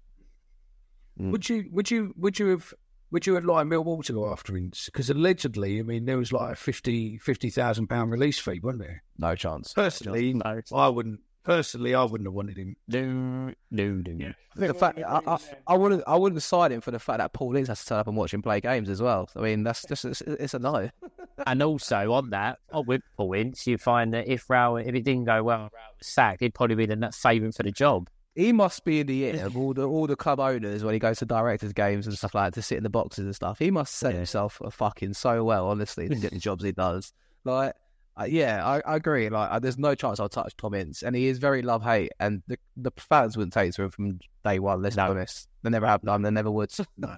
[1.20, 1.32] Mm.
[1.32, 2.72] Would you would you would you have
[3.10, 4.86] would you have liked Millwall to go after Ince?
[4.86, 9.02] Because allegedly, I mean, there was like a 50 50,000 pound release fee, wasn't there?
[9.18, 9.74] No chance.
[9.74, 10.62] Personally, no.
[10.72, 12.76] I wouldn't personally, I wouldn't have wanted him.
[12.88, 14.14] No, no, no.
[14.14, 14.32] Yeah.
[14.54, 17.56] The fact I, I, I, wouldn't, I wouldn't side him for the fact that Paul
[17.56, 19.30] Ince has to turn up and watch him play games as well.
[19.34, 20.90] I mean, that's just it's, it's a no.
[21.46, 25.24] and also on that, with Paul Ince, you find that if Rowett, if it didn't
[25.24, 28.10] go well, Rowett was sacked, he'd probably be the favourite for the job.
[28.34, 31.00] He must be in the ear of all the all the club owners when he
[31.00, 33.58] goes to directors' games and stuff like that to sit in the boxes and stuff.
[33.58, 34.18] He must set yeah.
[34.18, 37.12] himself fucking so well, honestly, to get the jobs he does.
[37.44, 37.74] Like
[38.20, 39.28] uh, yeah, I, I, agree.
[39.28, 42.10] Like, uh, there's no chance I'll touch Tom Ince, and he is very love hate,
[42.18, 44.82] and the the fans wouldn't take to him from day one.
[44.82, 45.06] Let's no.
[45.06, 46.22] be honest, they never have done.
[46.22, 46.72] They never would.
[46.96, 47.16] no.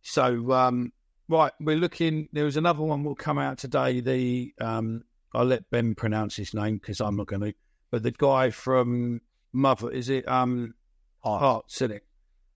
[0.00, 0.92] So, um,
[1.28, 2.28] right, we're looking.
[2.32, 4.00] There was another one will come out today.
[4.00, 5.02] The um,
[5.34, 7.52] I'll let Ben pronounce his name because I'm not going to.
[7.90, 9.20] But the guy from
[9.52, 10.74] Mother is it um
[11.20, 12.06] Heart, Hearts, isn't it?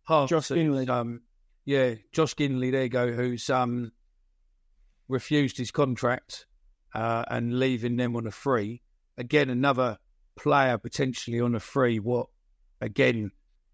[0.04, 0.30] Hearts.
[0.30, 0.88] Josh Ginnelly.
[0.88, 1.20] Um,
[1.66, 2.72] yeah, Josh Ginnelly.
[2.72, 3.12] There you go.
[3.12, 3.92] Who's um
[5.08, 6.46] refused his contract
[6.94, 8.82] uh, and leaving them on a free.
[9.18, 9.98] Again, another
[10.36, 11.98] player potentially on a free.
[11.98, 12.28] What
[12.80, 13.30] again,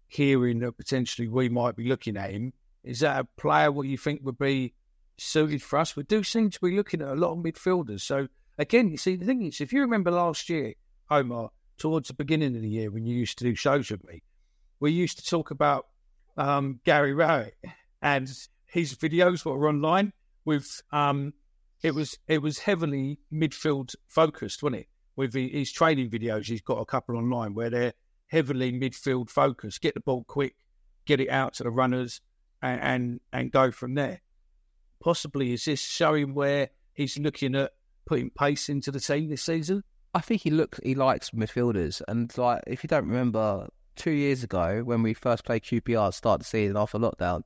[0.07, 2.53] hearing that potentially we might be looking at him.
[2.83, 4.73] Is that a player what you think would be
[5.17, 5.95] suited for us?
[5.95, 8.01] We do seem to be looking at a lot of midfielders.
[8.01, 8.27] So
[8.57, 10.73] again, you see, the thing is, if you remember last year,
[11.11, 14.21] Omer, towards the beginning of the year when you used to do shows with me,
[14.79, 15.87] we used to talk about
[16.37, 17.55] um, Gary Rowett
[18.01, 18.31] and
[18.65, 20.13] his videos that were online
[20.45, 21.33] with um,
[21.81, 24.87] it was it was heavily midfield focused, wasn't it?
[25.15, 27.93] With his training videos, he's got a couple online where they're
[28.27, 29.81] heavily midfield focused.
[29.81, 30.55] Get the ball quick,
[31.05, 32.21] get it out to the runners,
[32.61, 34.21] and and, and go from there.
[35.01, 37.71] Possibly is this showing where he's looking at
[38.05, 39.83] putting pace into the team this season?
[40.13, 44.43] I think he looks he likes midfielders, and like if you don't remember, two years
[44.43, 47.45] ago when we first played QPR start the season after lockdown,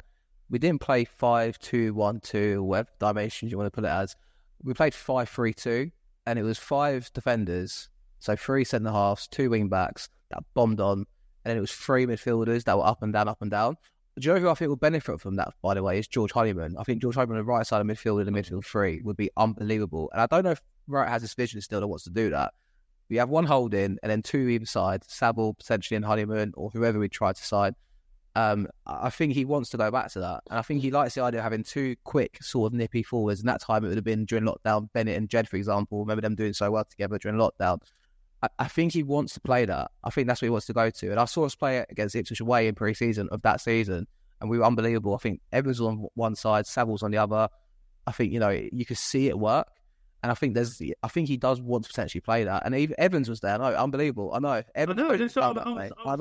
[0.53, 4.15] we didn't play five two one two whatever dimensions you want to put it as.
[4.61, 5.89] We played five three two,
[6.27, 7.89] and it was five defenders,
[8.19, 11.05] so three centre halves, two wing backs that bombed on, and
[11.43, 13.77] then it was three midfielders that were up and down, up and down.
[14.19, 16.31] Do you know who I think will benefit from that, by the way, is George
[16.31, 16.75] Honeyman.
[16.77, 19.17] I think George Honeyman on the right side of midfield in the midfield three would
[19.17, 20.11] be unbelievable.
[20.13, 22.53] And I don't know if Wright has this vision still that wants to do that.
[23.09, 26.99] We have one holding and then two either side, Saville potentially and Honeyman or whoever
[26.99, 27.73] we try to sign.
[28.35, 31.13] Um, I think he wants to go back to that, and I think he likes
[31.13, 33.41] the idea of having two quick, sort of nippy forwards.
[33.41, 34.89] And that time it would have been during lockdown.
[34.93, 37.79] Bennett and Jed, for example, remember them doing so well together during lockdown.
[38.41, 39.91] I, I think he wants to play that.
[40.03, 41.11] I think that's what he wants to go to.
[41.11, 44.07] And I saw us play it against Ipswich away in pre-season of that season,
[44.41, 45.13] and we were unbelievable.
[45.13, 47.47] I think Evans on one side, Saville's on the other.
[48.07, 49.67] I think you know you could see it work.
[50.23, 52.65] And I think there's, I think he does want to potentially play that.
[52.65, 53.61] And even Evans was there.
[53.61, 54.33] Unbelievable.
[54.33, 54.63] I know.
[54.73, 55.17] Evans I know.
[55.17, 55.89] That, I, know.
[56.05, 56.15] I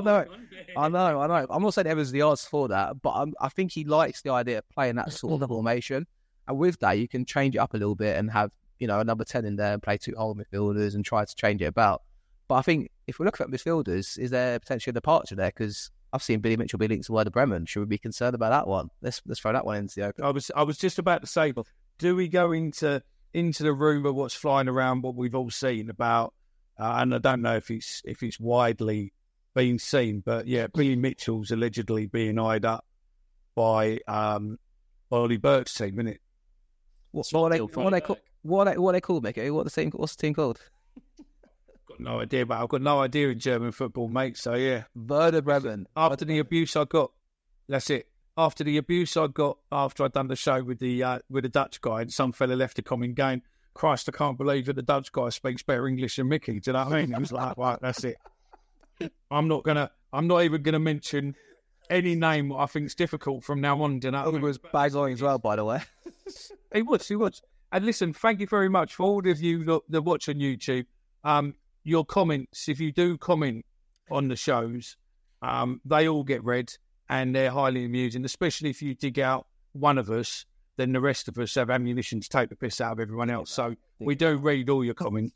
[0.00, 0.24] know.
[0.76, 1.20] I know.
[1.20, 1.46] I know.
[1.50, 4.30] I'm not saying Evans the odds for that, but I'm, i think he likes the
[4.30, 6.06] idea of playing that sort of formation.
[6.46, 9.00] And with that, you can change it up a little bit and have you know
[9.00, 11.66] a number ten in there and play two whole midfielders and try to change it
[11.66, 12.02] about.
[12.46, 15.50] But I think if we look at midfielders, is there potentially a departure there?
[15.50, 17.66] Because I've seen Billy Mitchell be linked to Werder Bremen.
[17.66, 18.90] Should we be concerned about that one?
[19.02, 20.24] Let's let's throw that one into the open.
[20.24, 21.52] I was I was just about to say,
[21.98, 26.34] do we go into into the rumor what's flying around, what we've all seen about,
[26.78, 29.12] uh, and I don't know if it's if it's widely
[29.54, 32.84] been seen, but yeah, Billy Mitchell's allegedly being eyed up
[33.54, 34.58] by um,
[35.10, 36.20] Ollie Burke's team, isn't it?
[37.12, 39.24] What, what, are they, what, are they, call, what, are they, what are they called,
[39.24, 39.50] Micky?
[39.50, 39.90] What the team?
[39.90, 40.60] What's the team called?
[41.88, 44.36] got no idea, but I've got no idea in German football, mate.
[44.36, 45.86] So yeah, Werder Bremen.
[45.96, 47.10] After the abuse I got,
[47.68, 48.09] that's it
[48.40, 51.48] after the abuse I got after I'd done the show with the uh, with the
[51.48, 53.42] Dutch guy, and some fella left a comment going,
[53.74, 56.72] "Christ, I can't believe that the Dutch guy speaks better English than Micky." Do you
[56.72, 57.12] know what I mean?
[57.12, 58.16] It was like, right, that's it.
[59.30, 59.90] I'm not gonna.
[60.12, 61.36] I'm not even gonna mention
[61.90, 63.98] any name I think is difficult from now on.
[63.98, 64.34] Do you know?
[64.34, 65.82] It was bag as well, by the way.
[66.74, 67.06] he was.
[67.06, 67.42] He was.
[67.72, 70.86] And listen, thank you very much for all of you that, that watch on YouTube.
[71.22, 73.64] Um, your comments, if you do comment
[74.10, 74.96] on the shows,
[75.42, 76.72] um, they all get read
[77.10, 80.46] and they're highly amusing, especially if you dig out one of us,
[80.76, 83.50] then the rest of us have ammunition to take the piss out of everyone else.
[83.50, 85.34] So we do read all your comments.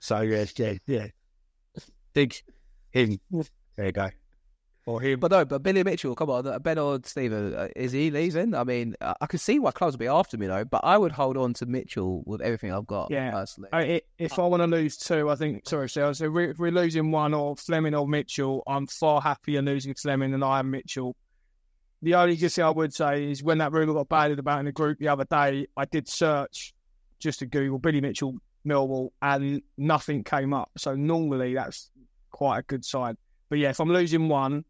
[0.00, 1.08] So yes, yeah, yeah.
[2.14, 2.34] Dig
[2.90, 3.20] him.
[3.76, 4.08] There you go.
[4.86, 5.20] Or him.
[5.20, 8.54] But no, but Billy Mitchell, come on, Ben or Stephen, uh, is he leaving?
[8.54, 11.12] I mean, I, can see why clubs would be after me, though, but I would
[11.12, 13.30] hold on to Mitchell with everything I've got, Yeah.
[13.30, 13.68] personally.
[13.74, 16.72] I, if I want to lose two, I think sorry, so so we- if we're
[16.72, 21.14] losing one or Flemming or Mitchell, I'm far happier losing Flemming than I am Mitchell.
[22.02, 24.72] The only thing I would say is when that rumour got bandied about in the
[24.72, 26.72] group the other day, I did search
[27.18, 30.70] just to Google Billy Mitchell Millwall and nothing came up.
[30.78, 31.90] So normally that's
[32.30, 33.18] quite a good sign.
[33.50, 34.64] But yeah, if I'm losing one,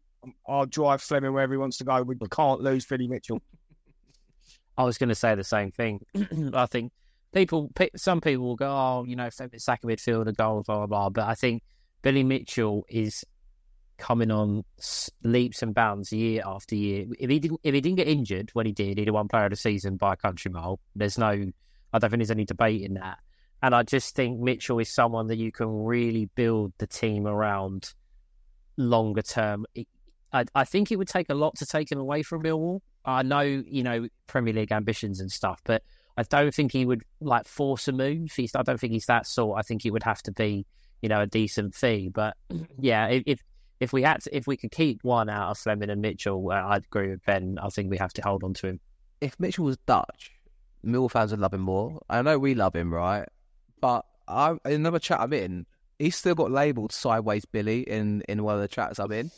[0.47, 2.01] I'll drive Flemming wherever he wants to go.
[2.03, 3.41] We can't lose Billy Mitchell.
[4.77, 6.01] I was going to say the same thing.
[6.53, 6.91] I think
[7.33, 9.57] people, some people will go, oh, you know, sack a
[9.87, 11.09] midfielder, goals, blah, blah, blah.
[11.09, 11.63] But I think
[12.01, 13.23] Billy Mitchell is
[13.97, 14.63] coming on
[15.23, 17.05] leaps and bounds year after year.
[17.19, 19.45] If he didn't, if he didn't get injured when he did, he'd have won Player
[19.45, 20.79] of the Season by a country mile.
[20.95, 23.19] There's no, I don't think there's any debate in that.
[23.61, 27.93] And I just think Mitchell is someone that you can really build the team around
[28.77, 29.65] longer term.
[29.75, 29.87] It-
[30.33, 32.81] I, I think it would take a lot to take him away from Millwall.
[33.05, 35.83] I know, you know, Premier League ambitions and stuff, but
[36.17, 38.31] I don't think he would like force a move.
[38.31, 39.57] He's, I don't think he's that sort.
[39.59, 40.65] I think it would have to be,
[41.01, 42.09] you know, a decent fee.
[42.09, 42.37] But
[42.79, 43.41] yeah, if
[43.79, 46.63] if, we had to, if we could keep one out of Flemming and Mitchell, uh,
[46.67, 47.57] I'd agree with Ben.
[47.61, 48.79] I think we have to hold on to him.
[49.21, 50.31] if Mitchell was Dutch,
[50.83, 51.99] Mill fans would love him more.
[52.09, 53.27] I know we love him, right?
[53.79, 55.65] But I, in another chat I'm in,
[55.99, 59.31] he's still got labelled sideways Billy in, in one of the chats I'm in.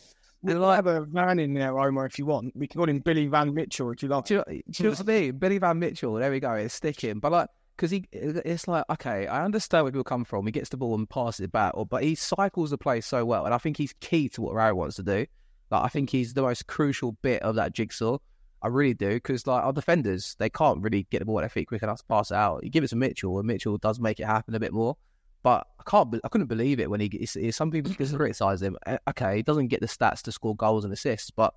[0.43, 2.56] We And like, have a van in there, Omer, if you want.
[2.56, 4.25] We can call him Billy Van Mitchell if you like.
[4.25, 5.38] do you, do you know what I mean?
[5.38, 7.19] Billy Van Mitchell, there we go, it's sticking.
[7.19, 10.45] But like, because he, it's like, okay, I understand where people come from.
[10.45, 13.25] He gets the ball and passes it back, or, but he cycles the play so
[13.25, 13.45] well.
[13.45, 15.25] And I think he's key to what Rowett wants to do.
[15.71, 18.17] Like, I think he's the most crucial bit of that jigsaw.
[18.62, 21.49] I really do, because like our defenders, they can't really get the ball at their
[21.49, 22.63] feet quick enough to pass it out.
[22.63, 24.95] You give it to Mitchell, and Mitchell does make it happen a bit more.
[25.43, 27.08] But I can't, be- I couldn't believe it when he.
[27.08, 28.77] It's, it's, some people criticize him.
[28.86, 31.53] Eh, Okay, he doesn't get the stats to score goals and assists, but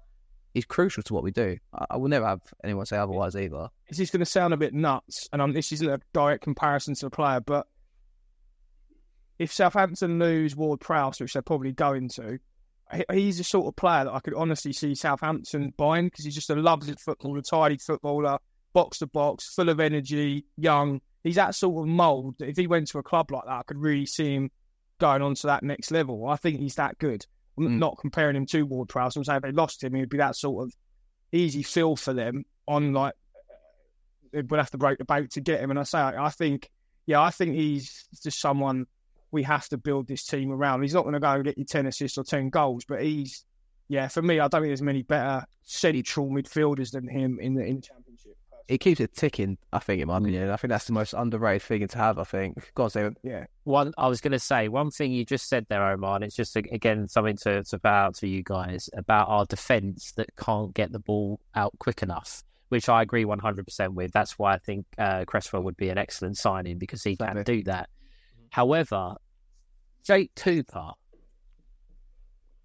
[0.55, 1.57] he's crucial to what we do.
[1.73, 3.69] I, I will never have anyone say otherwise either.
[3.89, 6.95] This is going to sound a bit nuts, and um, this isn't a direct comparison
[6.97, 7.67] to the player, but
[9.39, 12.39] if Southampton lose Ward Prowse, which they're probably going to,
[13.13, 16.51] he's the sort of player that I could honestly see Southampton buying because he's just
[16.51, 18.39] a lovely footballer, tidy footballer,
[18.77, 21.01] box to box, full of energy, young.
[21.25, 23.63] He's that sort of mould that if he went to a club like that, I
[23.63, 24.51] could really see him
[25.01, 26.29] going on to that next level.
[26.29, 27.25] I think he's that good.
[27.57, 27.79] I'm Mm.
[27.79, 29.17] not comparing him to Ward Prowse.
[29.17, 30.75] I'm saying if they lost him, he'd be that sort of
[31.33, 33.15] easy fill for them on like
[34.31, 35.71] they would have to break the boat to get him.
[35.71, 36.69] And I say, I, think,
[37.07, 38.85] yeah, I think he's just someone
[39.31, 40.83] we have to build this team around.
[40.83, 43.47] He's not going to go and get you 10 assists or 10 goals, but he's,
[43.89, 47.65] yeah, for me, I don't think there's many better central midfielders than him in the
[47.65, 48.06] in the
[48.69, 49.59] He keeps it ticking.
[49.73, 52.19] I think, in my opinion, I think that's the most underrated thing to have.
[52.19, 52.73] I think.
[52.75, 53.45] Go on, Yeah.
[53.63, 56.35] One, I was going to say one thing you just said there, Omer, and it's
[56.35, 60.75] just again something to, to bow out to you guys about our defence that can't
[60.75, 64.11] get the ball out quick enough, which I agree one hundred percent with.
[64.13, 67.59] That's why I think uh, Cresswell would be an excellent signing because he can Exactly.
[67.59, 67.89] do that.
[68.51, 69.15] However,
[70.05, 70.91] Jake Cooper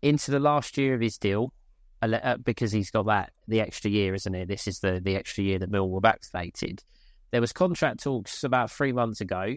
[0.02, 1.54] into the last year of his deal,
[2.02, 4.48] Uh, because he's got that the extra year, isn't it?
[4.48, 6.84] This is the the extra year that Millwall vaccinated.
[7.32, 9.56] There was contract talks about three months ago.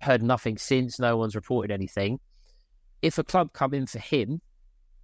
[0.00, 0.98] Heard nothing since.
[0.98, 2.18] No one's reported anything.
[3.02, 4.40] If a club come in for him,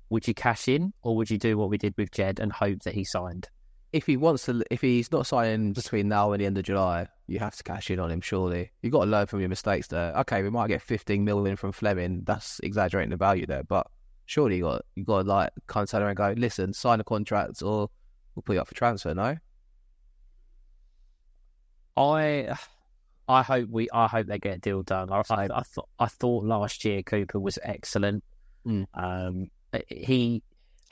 [0.08, 2.82] would you cash in, or would you do what we did with Jed and hope
[2.84, 3.48] that he signed?
[3.92, 7.06] If he wants to, if he's not signing between now and the end of July,
[7.26, 8.20] you have to cash in on him.
[8.20, 9.88] Surely, you've got to learn from your mistakes.
[9.88, 12.22] There, okay, we might get 15 million from Flemming.
[12.24, 13.86] That's exaggerating the value there, but
[14.26, 17.00] surely you got you got to like kind of turn around and go, listen, sign
[17.00, 17.88] a contract, or
[18.34, 19.14] we'll put you up for transfer.
[19.14, 19.36] No,
[21.96, 22.56] I
[23.28, 25.10] I hope we I hope they get a deal done.
[25.10, 28.22] I I, I thought I thought last year Cooper was excellent.
[28.66, 28.86] Mm.
[28.94, 29.50] Um,
[29.88, 30.42] he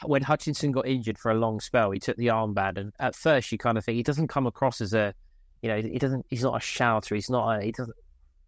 [0.03, 3.53] when Hutchinson got injured for a long spell, he took the armband, and at first
[3.53, 5.15] you kind of think he doesn't come across as a,
[5.63, 6.27] you know, he doesn't.
[6.29, 7.15] He's not a shouter.
[7.15, 7.49] He's not.
[7.49, 7.97] A, he doesn't.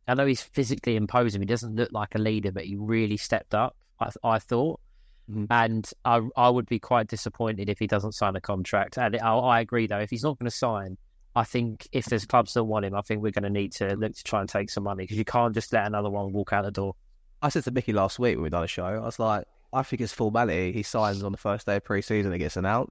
[0.09, 1.41] I know he's physically imposing.
[1.41, 3.77] He doesn't look like a leader, but he really stepped up.
[4.01, 4.81] I, I thought,
[5.31, 5.47] Mhm.
[5.51, 8.97] and I I would be quite disappointed if he doesn't sign a contract.
[8.97, 10.99] And I, I agree though, if he's not going to sign,
[11.35, 13.97] I think if there's clubs that want him, I think we're going to need to
[13.97, 16.53] look to try and take some money because you can't just let another one walk
[16.53, 16.95] out the door.
[17.43, 19.83] I said to Micky last week when we done a show, I was like, I
[19.83, 20.73] think it's formality.
[20.73, 22.33] He signs on the first day of pre-season.
[22.33, 22.91] It gets announced.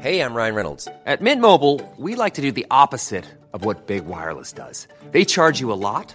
[0.00, 0.86] Hey, I'm Ryan Reynolds.
[1.06, 4.86] At Mint Mobile, we like to do the opposite of what Big Wireless does.
[5.10, 6.14] They charge you a lot,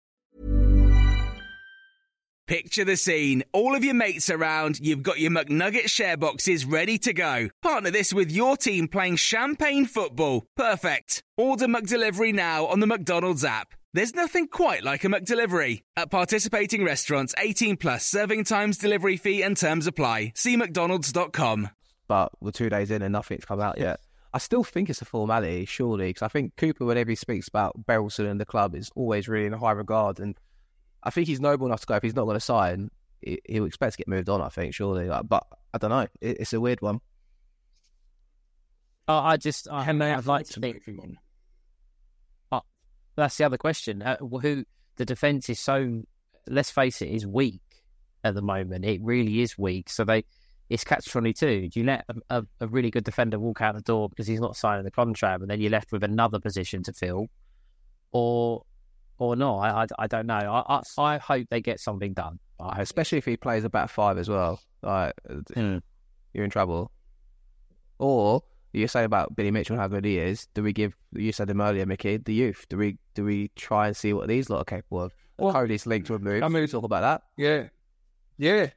[2.51, 3.45] Picture the scene.
[3.53, 7.47] All of your mates around, you've got your McNugget share boxes ready to go.
[7.61, 10.43] Partner this with your team playing champagne football.
[10.57, 11.23] Perfect.
[11.37, 13.73] Order McDelivery now on the McDonald's app.
[13.93, 15.83] There's nothing quite like a McDelivery.
[15.95, 20.33] At participating restaurants, 18 plus serving times, delivery fee and terms apply.
[20.35, 21.69] See mcdonalds.com.
[22.09, 24.01] but we're two days in and nothing's come out yet.
[24.33, 27.85] I still think it's a formality, surely, because I think Cooper, whenever he speaks about
[27.85, 30.19] Berylson and the club, is always really in high regard.
[30.19, 30.35] And
[31.03, 31.95] I think he's noble enough to go.
[31.95, 32.89] If he's not going to sign,
[33.21, 34.41] he- he'll expect to get moved on.
[34.41, 35.07] I think, surely.
[35.07, 36.07] Like, but I don't know.
[36.21, 36.99] It, it's a weird one.
[39.07, 41.17] Uh, I just, I, Can they I'd like to to think move him on?
[43.17, 44.01] that's the other question.
[44.01, 44.63] Uh, who
[44.95, 46.03] the defense is so,
[46.47, 47.61] let's face it, is weak
[48.23, 48.85] at the moment.
[48.85, 49.89] It really is weak.
[49.89, 50.23] So they,
[50.69, 51.67] it's catch twenty two.
[51.67, 54.39] Do you let a, a, a really good defender walk out the door because he's
[54.39, 57.27] not signing the contract, and then you're left with another position to fill,
[58.13, 58.63] or
[59.21, 59.59] or not?
[59.59, 60.33] I, I, I don't know.
[60.35, 60.81] I, I
[61.15, 62.39] I hope they get something done.
[62.59, 64.59] I Especially if he plays a back five as well.
[64.81, 65.13] Like,
[65.55, 65.81] you're
[66.43, 66.91] in trouble.
[67.99, 68.41] Or
[68.73, 70.47] you say about Billy Mitchell how good he is.
[70.53, 70.95] Do we give?
[71.13, 72.17] You said him earlier, Micky.
[72.17, 72.65] The youth.
[72.69, 72.97] Do we?
[73.13, 75.13] Do we try and see what these lot are capable of?
[75.37, 76.41] Well, Cody's linked to a move.
[76.43, 77.21] I mean- talk about that.
[77.37, 77.67] Yeah.
[78.37, 78.69] Yeah.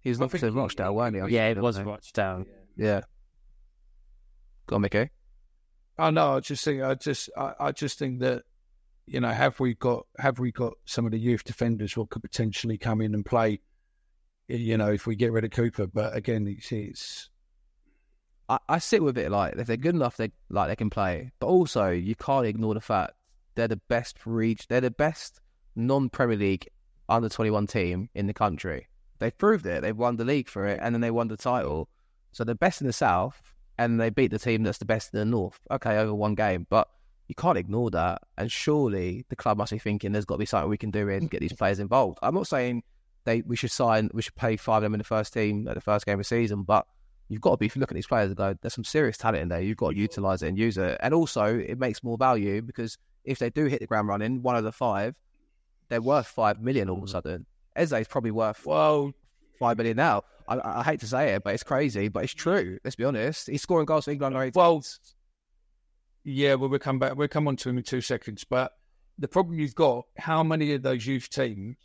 [0.00, 1.34] He was I linked think to he- Rochdale, weren't he?
[1.34, 2.44] yeah, it was Rochdale.
[2.76, 3.00] Yeah.
[4.66, 5.10] Go on, Micky.
[5.98, 6.36] I know.
[6.36, 6.82] I just think.
[6.82, 7.30] I just.
[7.36, 8.42] I, I just think that.
[9.06, 12.22] You know, have we got have we got some of the youth defenders what could
[12.22, 13.60] potentially come in and play?
[14.48, 17.30] You know, if we get rid of Cooper, but again, it's, it's
[18.48, 21.30] I, I sit with it like if they're good enough, they like they can play.
[21.38, 23.12] But also, you can't ignore the fact
[23.54, 24.66] they're the best reach.
[24.66, 25.40] They're the best
[25.76, 26.68] non-Premier League
[27.08, 28.88] under twenty one team in the country.
[29.18, 29.82] They've proved it.
[29.82, 31.88] They've won the league for it, and then they won the title.
[32.32, 33.40] So they're best in the south,
[33.78, 35.60] and they beat the team that's the best in the north.
[35.70, 36.88] Okay, over one game, but
[37.28, 38.22] you can't ignore that.
[38.38, 41.08] And surely the club must be thinking there's got to be something we can do
[41.08, 41.58] and get these mm-hmm.
[41.58, 42.18] players involved.
[42.22, 42.82] I'm not saying
[43.24, 45.74] they we should sign, we should play five of them in the first team at
[45.74, 46.86] the first game of the season, but
[47.28, 49.48] you've got to be looking at these players and go, there's some serious talent in
[49.48, 49.60] there.
[49.60, 50.02] You've got to mm-hmm.
[50.02, 50.96] utilize it and use it.
[51.00, 54.56] And also, it makes more value because if they do hit the ground running, one
[54.56, 55.16] of the five,
[55.88, 57.12] they're worth five million all of a mm-hmm.
[57.12, 57.46] sudden.
[57.74, 59.12] Esse's probably worth well,
[59.58, 60.22] five million now.
[60.48, 62.78] I, I hate to say it, but it's crazy, but it's true.
[62.84, 63.48] Let's be honest.
[63.48, 64.36] He's scoring goals for England.
[64.36, 64.54] under 18s.
[64.54, 64.84] well,
[66.26, 66.54] yeah.
[66.54, 67.16] Well, we'll come back.
[67.16, 68.44] We'll come on to him in two seconds.
[68.44, 68.72] But
[69.18, 71.76] the problem you've got: how many of those youth teams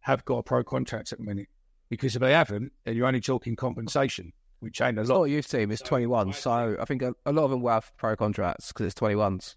[0.00, 1.48] have got a pro contract at the minute?
[1.88, 5.20] Because if they haven't, then you're only talking compensation, which ain't a It's lot.
[5.20, 5.70] not a youth team.
[5.70, 6.34] It's 21.
[6.34, 9.56] So I think a, a lot of them will have pro contracts because it's 21s.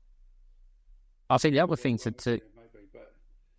[1.29, 2.99] I think the other thing to, to So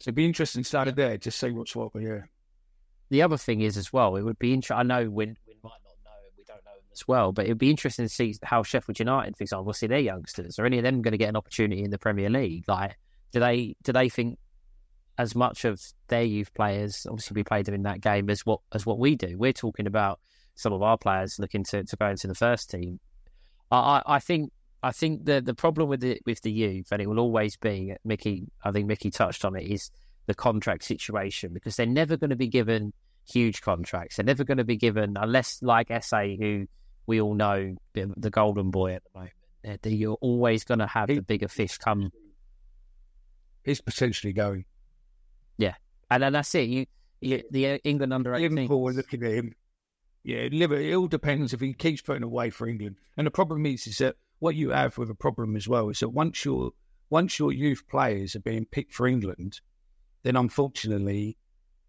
[0.09, 1.93] it'd be interesting to start there, just see what's what.
[1.93, 2.21] But yeah,
[3.11, 4.79] the other thing is as well, it would be interesting.
[4.79, 7.47] I know we, we might not know, and we don't know them as well, but
[7.47, 10.59] it would be interesting to see how Sheffield United, for example, will see their youngsters.
[10.59, 12.65] Are any of them going to get an opportunity in the Premier League?
[12.69, 12.97] Like,
[13.33, 14.39] do they do they think
[15.19, 17.07] as much of their youth players?
[17.09, 19.37] Obviously, we played them in that game as what as what we do.
[19.39, 20.21] We're talking about
[20.55, 23.01] some of our players looking to, to go into the first team.
[23.71, 24.53] I, I, I think
[24.83, 27.95] I think the the problem with the with the youth, and it will always be
[28.05, 28.49] Micky.
[28.65, 29.65] I think Micky touched on it.
[29.65, 29.91] Is
[30.27, 32.93] the contract situation because they're never going to be given
[33.29, 34.17] huge contracts.
[34.17, 36.67] They're never going to be given unless, like Esse, who
[37.07, 39.33] we all know, the golden boy at the moment.
[39.85, 42.11] You're always going to have the bigger fish come,
[43.65, 44.65] he's potentially going.
[45.57, 45.75] Yeah,
[46.11, 46.69] and then that's it.
[46.69, 46.87] You,
[47.21, 48.55] you the England under eighteen.
[48.55, 49.55] Liverpool are looking at him.
[50.25, 50.49] Yeah.
[50.51, 52.97] It all depends if he keeps putting away for England.
[53.17, 56.01] And the problem is, is that what you have with a problem as well is
[56.01, 56.71] that once your
[57.11, 59.61] once your youth players are being picked for England,
[60.23, 61.37] then unfortunately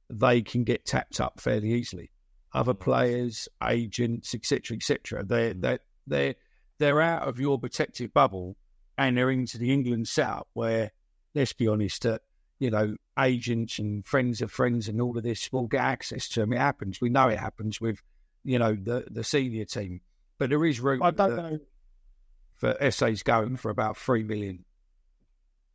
[0.09, 2.11] they can get tapped up fairly easily.
[2.53, 5.23] Other players, agents, etc., etc.
[5.23, 5.61] They mm.
[5.61, 6.35] they they
[6.79, 8.55] they're out of your protective bubble,
[8.97, 10.91] and they're into the England setup where,
[11.33, 12.21] let's be honest, that
[12.59, 16.41] you know agents and friends of friends and all of this will get access to
[16.41, 16.53] them.
[16.53, 17.01] It happens.
[17.01, 18.01] We know it happens with
[18.43, 20.01] you know the the senior team,
[20.37, 21.59] but there is room I don't know.
[22.53, 24.65] for Esse's going for about three million.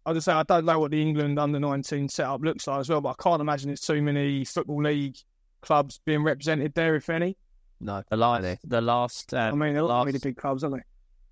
[0.07, 2.89] I just say I don't know what the England under 19 setup looks like as
[2.89, 5.17] well, but I can't imagine there's too many football league
[5.61, 7.37] clubs being represented there, if any.
[7.81, 10.77] No, The last, the last, I um, mean, they're not last, really big clubs, aren't
[10.77, 10.83] they?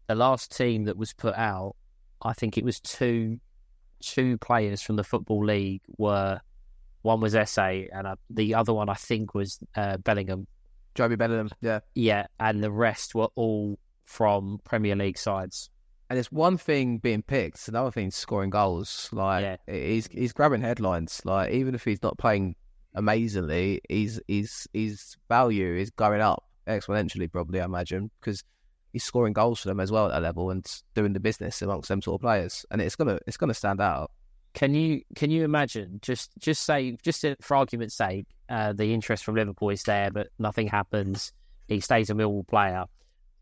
[0.08, 1.74] the last team that was put out,
[2.22, 3.40] I think it was two,
[4.00, 6.40] two players from the football league were,
[7.02, 10.46] one was Esse and uh, the other one I think was uh, Bellingham,
[10.94, 11.80] Joby Bellingham, yeah.
[11.96, 15.68] Yeah, and the rest were all from Premier League sides.
[16.08, 19.08] And it's one thing being picked, another thing scoring goals.
[19.12, 19.56] Like Yeah.
[19.66, 21.20] he's he's grabbing headlines.
[21.24, 22.54] Like even if he's not playing
[22.96, 27.30] amazingly, his his his value is going up exponentially.
[27.30, 28.42] Probably, I imagine, because
[28.92, 31.88] he's scoring goals for them as well at that level and doing the business amongst
[31.88, 32.66] them sort of players.
[32.70, 34.10] And it's gonna it's gonna stand out.
[34.54, 39.24] Can you can you imagine just just say just for argument's sake, uh, the interest
[39.24, 41.32] from Liverpool is there, but nothing happens.
[41.68, 42.84] He stays a Millwall player,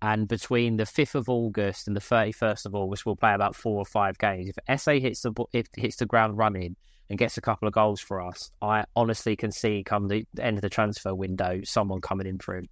[0.03, 3.55] and between the fifth of August and the thirty first of August, we'll play about
[3.55, 4.49] four or five games.
[4.49, 6.75] If Esse hits the if hits the ground running
[7.11, 10.57] and gets a couple of goals for us, I honestly can see come the end
[10.59, 12.69] of the transfer window, someone coming in for him.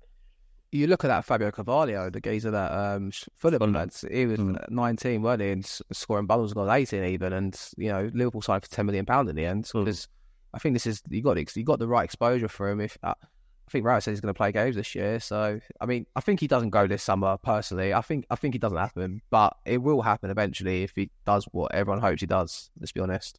[0.75, 4.07] You look at that Fabio Carvalho, the geezer that um, Fulham lads.
[4.11, 4.71] He was Mm.
[4.71, 5.51] 19, wasn't he?
[5.51, 7.35] And s- scoring bundles got 18 even.
[7.35, 9.85] And you know, Liverpool signed for 10 million pound in the end Mm.
[9.85, 10.09] because
[10.55, 12.81] I think this is you got the- you got the right exposure for him.
[12.81, 15.85] If uh, I think Rowett says he's going to play games this year, so I
[15.87, 17.37] mean, I think he doesn't go this summer.
[17.43, 21.11] Personally, I think I think it doesn't happen, but it will happen eventually if he
[21.27, 22.71] does what everyone hopes he does.
[22.81, 23.39] Let's be honest.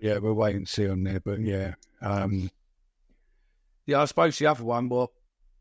[0.00, 1.20] Yeah, we'll wait and see on there.
[1.20, 2.50] But yeah, um,
[3.86, 5.12] yeah, I suppose the other one, well,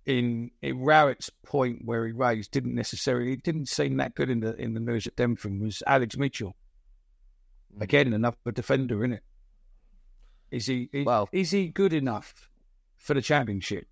[0.05, 4.39] in in Rowett's point where he raised, didn't necessarily, it didn't seem that good in
[4.41, 6.55] the in the news at Denford was Alex Mitchell.
[7.79, 9.23] Again, another defender, is it?
[10.51, 10.89] Is he?
[10.93, 12.49] Is, Well- is he good enough
[12.97, 13.85] for the championship?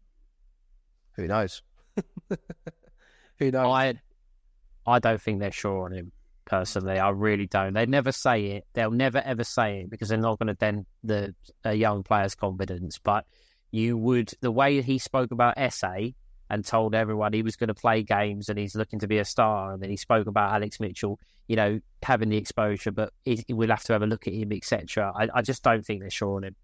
[1.15, 1.61] Who knows?
[3.39, 3.67] Who knows?
[3.67, 3.99] I
[4.87, 6.11] I don't think they're sure on him
[6.45, 6.99] personally.
[6.99, 7.73] I really don't.
[7.73, 8.65] They never say it.
[8.73, 12.35] They'll never ever say it because they're not going to dent the a young player's
[12.35, 12.99] confidence.
[12.99, 13.25] But
[13.71, 16.13] you would the way he spoke about Esse
[16.49, 19.25] and told everyone he was going to play games and he's looking to be a
[19.25, 23.43] star, and then he spoke about Alex Mitchell, you know, having the exposure, but he,
[23.49, 25.11] we'll have to have a look at him, etc.
[25.15, 26.55] I, I just don't think they're sure on him.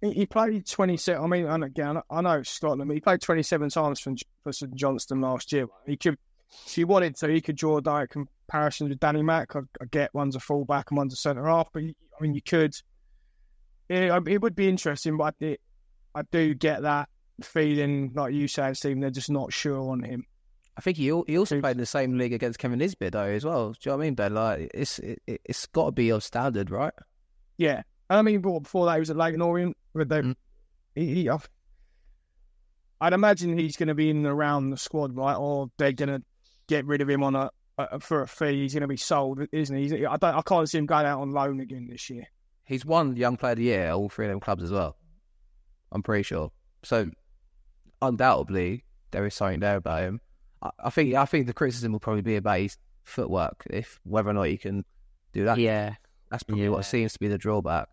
[0.00, 1.22] He, he played 27.
[1.22, 5.20] I mean, and again, I know Scotland, he played 27 times for, for St Johnstone
[5.20, 5.66] last year.
[5.86, 6.16] He could,
[6.66, 9.54] if he wanted to, he could draw a direct comparison with Danny Mack.
[9.56, 12.42] I, I get one's a fullback and one's a centre half, but I mean, you
[12.42, 12.74] could.
[13.88, 15.60] Yeah, I- it would be interesting, but I, it,
[16.14, 17.08] I do get that
[17.42, 20.24] feeling, like you saying, Stephen, they're just not sure on him.
[20.76, 23.24] I think he he also Who's- played in the same league against Kevin Nisbet though
[23.24, 23.72] as well.
[23.72, 24.34] Do you know what I mean, Ben?
[24.34, 26.92] Like it's it, it- it's got to be of standard, right?
[27.58, 27.82] Yeah.
[28.08, 29.76] I mean, but before that, he was at Leyton Orient.
[29.92, 30.34] With the, Mm.
[30.94, 31.30] he, he,
[33.00, 35.34] I'd imagine he's going to be in and around the squad, right?
[35.36, 36.22] Or they're going to
[36.70, 38.62] get rid of him on a, a for a fee.
[38.62, 39.82] He's going to be sold, isn't he?
[39.82, 40.34] He's, I don't.
[40.34, 42.24] I can't see him going out on loan again this year.
[42.64, 44.96] He's won Young Player of the Year at all three of them clubs as well.
[45.92, 46.52] I'm pretty sure.
[46.84, 47.10] So
[48.00, 50.20] undoubtedly there is something there about him.
[50.62, 54.30] I, I think I think the criticism will probably be about his footwork, if whether
[54.30, 54.84] or not he can
[55.32, 55.58] do that.
[55.58, 55.94] Yeah.
[56.30, 56.70] That's probably Yeah.
[56.70, 57.88] what seems to be the drawback.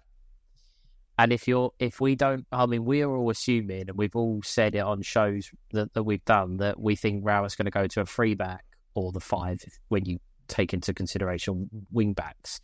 [1.20, 4.42] And if you're, if we don't, I mean, we are all assuming, and we've all
[4.44, 7.88] said it on shows that, that we've done, that we think Rowett's going to go
[7.88, 8.64] to a free back
[8.98, 10.18] or the five when you
[10.48, 12.60] take into consideration wing backs.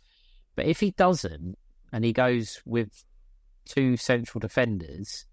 [0.56, 1.56] But if he doesn't,
[1.92, 3.04] and he goes with
[3.66, 5.26] two central defenders,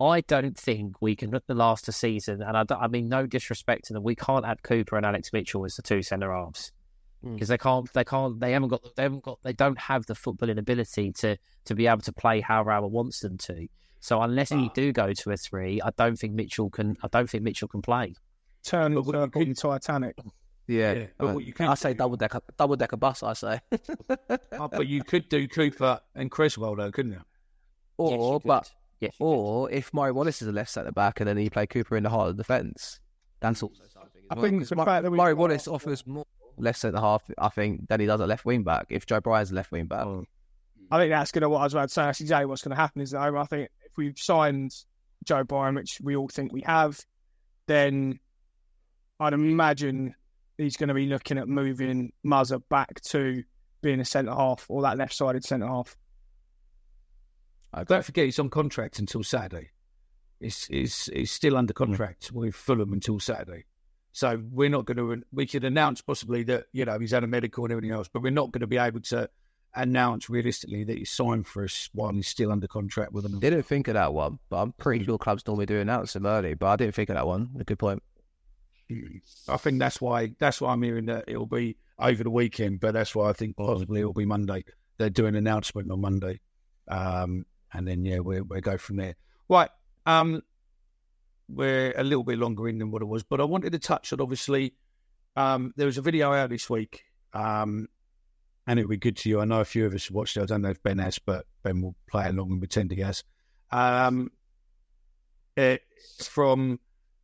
[0.00, 2.40] I don't think we can look the last a season.
[2.40, 5.32] And I, don't- I mean, no disrespect to them, we can't add Cooper and Alex
[5.32, 6.70] Mitchell as the two centre halves
[7.22, 7.34] hmm.
[7.34, 10.14] because they can't they can't they haven't got they haven't got they don't have the
[10.14, 13.66] footballing ability to to be able to play how Rowett wants them to.
[14.00, 14.72] So unless you ah.
[14.72, 16.96] do go to a three, I don't think Mitchell can.
[17.02, 18.14] I don't think Mitchell can play.
[18.64, 20.16] Turn But into what a you could- Titanic.
[20.66, 23.22] Yeah, Yeah, but uh, what you can I say do- double decker double decker bus.
[23.22, 23.60] I say,
[24.52, 27.22] Oh, but you could do Cooper and Cresswell though, couldn't you?
[27.98, 28.46] Yes, you or could.
[28.48, 29.32] but Yes, you could.
[29.32, 32.02] or if Murray Wallace is a left centre back and then you play Cooper in
[32.02, 33.00] the heart of the defence,
[33.40, 34.10] that's also something.
[34.16, 36.26] as I well, think 'cause the Mu- fact that Murray got- Wallace offers more
[36.58, 38.86] left centre half, I think, than he does at left wing back.
[38.90, 40.06] If Joe Bryan's a left wing back,
[40.90, 42.02] I think that's going to what I was about to say.
[42.02, 43.00] That's exactly what's going to happen.
[43.00, 44.72] Is that I think if we've signed
[45.24, 47.00] Joe Bryan, which we all think we have,
[47.66, 48.18] then
[49.20, 50.14] I'd imagine
[50.56, 53.42] he's going to be looking at moving Muzza back to
[53.80, 55.96] being a centre half or that left sided centre half.
[57.72, 59.70] Uh, don't forget he's on contract until Saturday.
[60.40, 61.84] He's, he's, he's still under hmm.
[61.84, 63.64] contract with Fulham until Saturday.
[64.12, 67.28] So we're not going to, we could announce possibly that, you know, he's had a
[67.28, 69.28] medical and everything else, but we're not going to be able to
[69.74, 73.38] announce realistically that he's signed for us while he's still under contract with them.
[73.38, 76.54] didn't think of that one, but I'm pretty sure clubs normally do announce them early.
[76.54, 77.50] But I didn't think of that one.
[77.60, 78.02] A good point.
[79.48, 82.92] I think that's why, that's why I'm hearing that it'll be over the weekend, but
[82.92, 84.64] that's why I think possibly it'll be Monday.
[84.96, 86.40] They're doing an announcement on Monday.
[86.88, 89.16] Um, and then, yeah, we we'll go from there.
[89.48, 89.70] Right.
[90.06, 90.42] Um,
[91.48, 94.12] we're a little bit longer in than what it was, but I wanted to touch
[94.12, 94.74] on obviously
[95.36, 97.88] um, there was a video out this week, um,
[98.66, 99.40] and it would be good to you.
[99.40, 100.42] I know a few of us watched it.
[100.42, 103.22] I don't know if Ben has, but Ben will play along and pretend he has.
[103.70, 104.30] Um,
[105.56, 106.78] It's from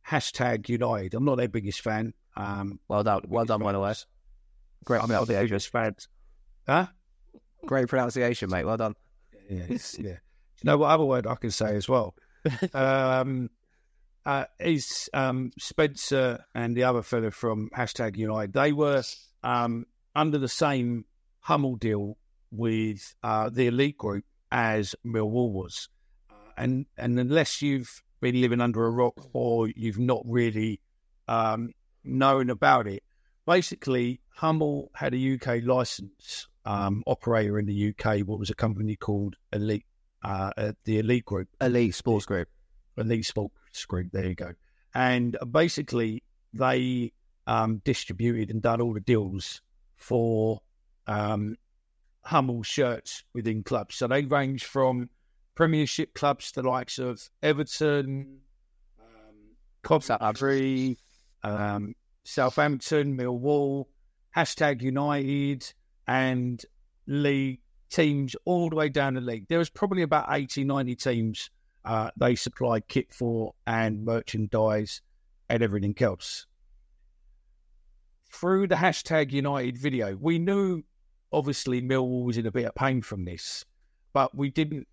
[0.07, 1.13] hashtag United.
[1.13, 2.13] I'm not their biggest fan.
[2.35, 3.93] Um, Well done, well done, by the way.
[4.83, 5.59] Great I'm pronunciation.
[5.59, 6.07] fans.
[6.67, 6.87] Huh?
[7.65, 8.65] Great pronunciation, mate.
[8.65, 8.95] Well done.
[9.49, 9.77] Yeah, yeah.
[10.09, 12.15] You know what other word I can say as well?
[12.73, 13.49] um,
[14.25, 18.53] uh, is um, Spencer and the other fellow from hashtag United.
[18.53, 19.03] They were
[19.43, 19.85] um,
[20.15, 21.05] under the same
[21.41, 22.17] Hummel deal
[22.51, 25.89] with uh, the elite group as Millwall was,
[26.29, 30.81] uh, and and unless you've been living under a rock or you've not really
[31.27, 31.71] um,
[32.03, 33.03] known about it,
[33.45, 38.19] basically Hummel had a UK license um, operator in the UK.
[38.19, 39.85] What was a company called Elite,
[40.23, 41.49] uh, uh, the Elite Group.
[41.61, 42.49] Elite Sports Group.
[42.97, 44.07] Elite Sports Group.
[44.11, 44.53] There you go.
[44.93, 47.11] And basically, they
[47.47, 49.61] um, distributed and done all the deals
[49.95, 50.61] for
[51.07, 51.57] um,
[52.23, 53.95] Hummel shirts within clubs.
[53.95, 55.09] So they range from
[55.55, 58.39] Premiership clubs, the likes of Everton,
[58.99, 59.35] um,
[59.83, 60.97] Coventry,
[61.43, 63.85] um, Southampton, Millwall,
[64.35, 65.73] hashtag United,
[66.07, 66.61] and
[67.07, 69.47] league teams all the way down the league.
[69.47, 71.49] There was probably about 80, 90 teams
[71.85, 75.01] uh, they supplied kit for and merchandise
[75.49, 76.47] and everything else.
[78.31, 80.83] Through the hashtag United video, we knew
[81.31, 83.63] obviously Millwall was in a bit of pain from this,
[84.13, 84.87] but we didn't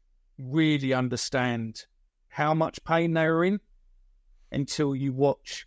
[0.51, 1.87] really understand
[2.29, 3.61] how much pain they were in
[4.51, 5.67] until you watch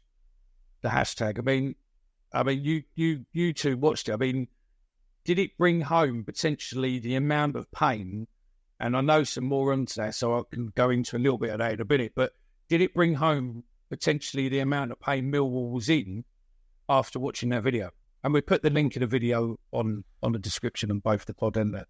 [0.81, 1.39] the hashtag.
[1.39, 1.75] I mean,
[2.33, 4.13] I mean, you you you two watched it.
[4.13, 4.47] I mean,
[5.23, 8.27] did it bring home potentially the amount of pain?
[8.79, 11.51] And I know some more onto that, so I can go into a little bit
[11.51, 12.11] of that in a minute.
[12.15, 12.33] But
[12.67, 16.25] did it bring home potentially the amount of pain Millwall was in
[16.89, 17.91] after watching that video?
[18.23, 21.33] And we put the link in the video on on the description on both the
[21.33, 21.85] pod and the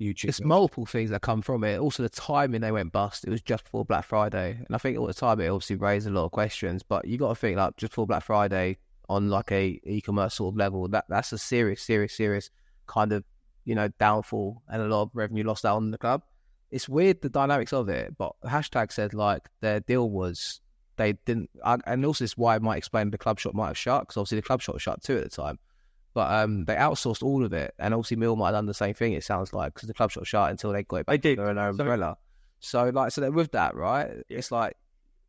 [0.00, 0.24] YouTube.
[0.30, 1.78] It's multiple things that come from it.
[1.78, 3.24] Also, the timing they went bust.
[3.24, 6.06] It was just before Black Friday, and I think all the time it obviously raised
[6.06, 6.82] a lot of questions.
[6.82, 8.78] But you got to think like just before Black Friday
[9.08, 12.50] on like a e-commerce sort of level, that that's a serious, serious, serious
[12.86, 13.24] kind of
[13.64, 16.22] you know downfall and a lot of revenue lost out on the club.
[16.70, 20.60] It's weird the dynamics of it, but hashtag said like their deal was
[20.96, 23.68] they didn't, I- and also this is why it might explain the club shop might
[23.68, 25.58] have shut because obviously the club shop shut too at the time.
[26.12, 28.94] But um, they outsourced all of it, and obviously Mill might have done the same
[28.94, 29.12] thing.
[29.12, 31.38] It sounds like because the club shop shut until they got it back did.
[31.38, 32.16] under an umbrella.
[32.58, 34.10] So like, so that with that, right?
[34.28, 34.76] It's like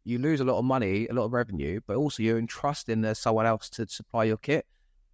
[0.04, 3.20] you lose a lot of money, a lot of revenue, but also you're entrusting there's
[3.20, 4.66] someone else to supply your kit.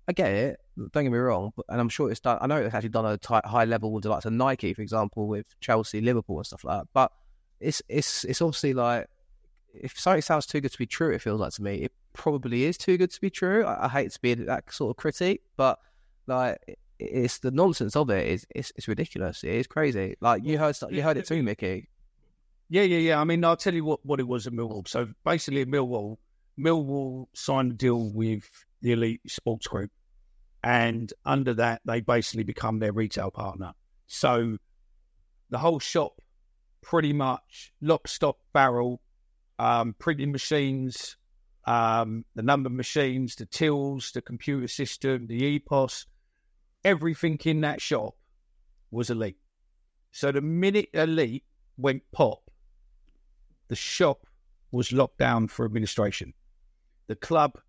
[0.07, 0.59] I get it.
[0.77, 2.37] Don't get me wrong, but, and I'm sure it's done.
[2.39, 4.81] I know it's actually done at a high level with the likes of Nike, for
[4.81, 6.87] example, with Chelsea, Liverpool, and stuff like that.
[6.93, 7.11] But
[7.59, 9.09] it's it's it's obviously like
[9.73, 12.63] if something sounds too good to be true, it feels like to me it probably
[12.63, 13.63] is too good to be true.
[13.65, 15.79] I, I hate to be that sort of critic, but
[16.27, 19.43] like it- it's the nonsense of it is it's, it's ridiculous.
[19.43, 20.15] It is crazy.
[20.19, 21.89] Like you heard you heard it too, Micky.
[22.69, 23.21] Yeah, yeah, yeah.
[23.21, 24.87] I mean, I'll tell you what, what it was at Millwall.
[24.87, 26.17] So basically, at Millwall,
[26.59, 28.49] Millwall signed a deal with
[28.81, 29.91] the Elite Sports Group,
[30.63, 33.73] and under that, they basically become their retail partner.
[34.07, 34.57] So
[35.51, 36.19] the whole shop,
[36.81, 39.01] pretty much lock, stock, barrel,
[39.59, 41.17] um, printing machines,
[41.65, 46.05] um, the number machines, the tills, the computer system, the EPOS,
[46.83, 48.15] everything in that shop
[48.91, 49.37] was Elite.
[50.11, 51.43] So the minute Elite
[51.77, 52.39] went pop,
[53.67, 54.25] the shop
[54.71, 56.33] was locked down for administration.
[57.07, 57.59] The club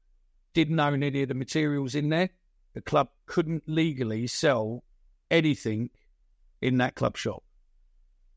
[0.55, 2.31] didn't own any of the materials in there.
[2.75, 4.85] The club couldn't legally sell
[5.31, 5.91] anything
[6.61, 7.43] in that club shop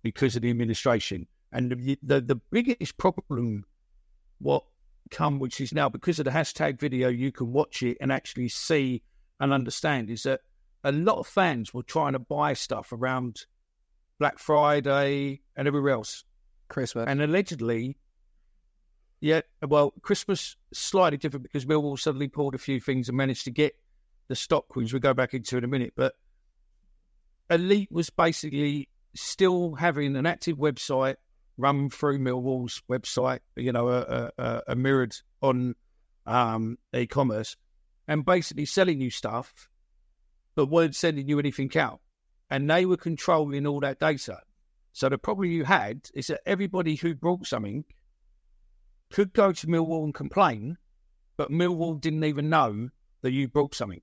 [0.04, 1.28] because of the administration.
[1.52, 3.66] And the the, the biggest problem,
[4.40, 4.64] what
[5.10, 8.50] come, which is now because of the hashtag video, you can watch it and actually
[8.50, 9.04] see
[9.40, 10.42] and understand, is that
[10.84, 13.46] a lot of fans were trying to buy stuff around
[14.20, 16.24] Black Friday and everywhere else.
[16.70, 17.06] Christmas.
[17.08, 17.98] And allegedly,
[19.20, 23.52] yeah, well, Christmas slightly different because Millwall suddenly pulled a few things and managed to
[23.52, 23.76] get
[24.30, 25.94] the stock, which we'll go back into in a minute.
[25.96, 26.14] But
[27.50, 31.18] Elite was basically still having an active website
[31.62, 35.76] run through Millwall's website, you know, a, a, a mirrored on
[36.26, 37.56] um, e-commerce,
[38.08, 39.70] and basically selling you stuff,
[40.56, 42.02] but weren't sending you anything out.
[42.50, 44.40] And they were controlling all that data.
[44.92, 47.86] So the problem you had is that everybody who brought something
[49.12, 50.78] could go to Millwall and complain,
[51.38, 52.90] but Millwall didn't even know
[53.22, 54.02] that you brought something.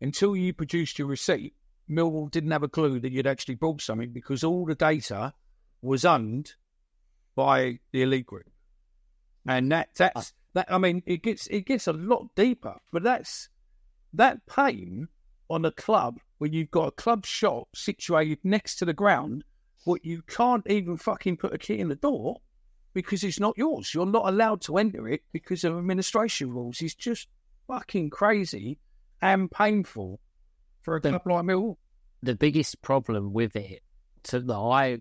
[0.00, 1.54] Until you produced your receipt,
[1.90, 5.34] Millwall didn't have a clue that you'd actually bought something because all the data
[5.82, 6.54] was owned
[7.34, 8.50] by the elite group.
[9.46, 10.36] And that that's ah.
[10.54, 13.48] that I mean it gets it gets a lot deeper, but that's
[14.12, 15.08] that pain
[15.48, 19.44] on a club when you've got a club shop situated next to the ground,
[19.84, 22.40] what you can't even fucking put a key in the door,
[22.94, 23.92] because it's not yours.
[23.94, 26.80] You're not allowed to enter it because of administration rules.
[26.80, 27.28] It's just
[27.66, 28.78] fucking crazy
[29.20, 30.20] and painful
[30.82, 31.76] for a The- club like Millwall.
[32.22, 33.82] the biggest problem with it,
[34.24, 35.00] to that I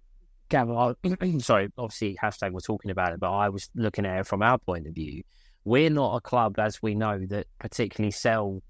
[0.54, 0.95] I-
[1.39, 4.58] sorry, obviously hashtag we're talking about it, but I was looking at it from our
[4.58, 5.24] point of view.
[5.66, 8.62] We're not a club, as we know, that particularly sell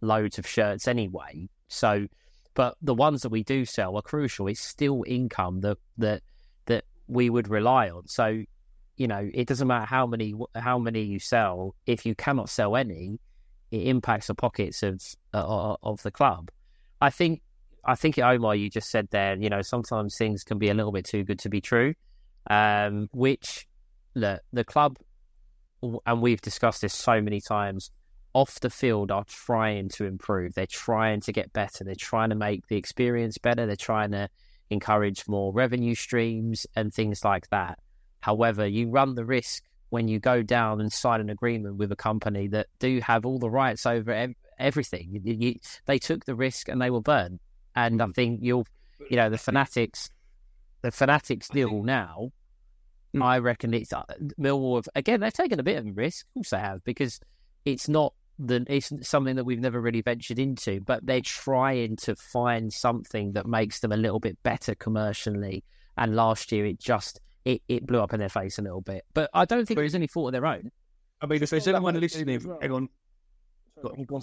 [0.00, 1.48] loads of shirts anyway.
[1.68, 2.06] So,
[2.54, 4.48] but the ones that we do sell are crucial.
[4.48, 6.22] It's still income that that
[6.66, 8.06] that we would rely on.
[8.08, 8.42] So,
[8.96, 11.74] you know, it doesn't matter how many how many you sell.
[11.86, 13.18] If you cannot sell any,
[13.70, 15.02] it impacts the pockets of
[15.32, 16.50] uh, of the club.
[17.00, 17.40] I think
[17.84, 20.92] I think Omer, you just said there, you know, sometimes things can be a little
[20.92, 21.94] bit too good to be true.
[22.50, 23.66] Um, which
[24.14, 24.98] the the club,
[26.06, 27.90] and we've discussed this so many times,
[28.34, 30.54] off the field are trying to improve.
[30.54, 31.84] They're trying to get better.
[31.84, 33.66] They're trying to make the experience better.
[33.66, 34.28] They're trying to
[34.70, 37.78] encourage more revenue streams and things like that.
[38.20, 41.96] However, you run the risk when you go down and sign an agreement with a
[41.96, 44.28] company that do have all the rights over
[44.58, 45.20] everything.
[45.22, 45.54] You, you,
[45.86, 47.40] they took the risk and they were burned.
[47.74, 48.66] And I think you'll,
[49.10, 50.10] you know, the fanatics,
[50.82, 52.32] the fanatics deal now.
[53.20, 54.04] I reckon it's uh,
[54.40, 54.76] Millwall.
[54.76, 56.26] Have, again, they've taken a bit of a risk.
[56.28, 57.20] Of course, they have because
[57.64, 60.80] it's not the it's something that we've never really ventured into.
[60.80, 65.62] But they're trying to find something that makes them a little bit better commercially.
[65.98, 69.04] And last year, it just it, it blew up in their face a little bit.
[69.14, 70.70] But I don't think it was any fault of their own.
[71.20, 72.58] I mean, if there's that anyone listening, well.
[72.60, 72.88] hang on.
[73.80, 74.22] Sorry, on.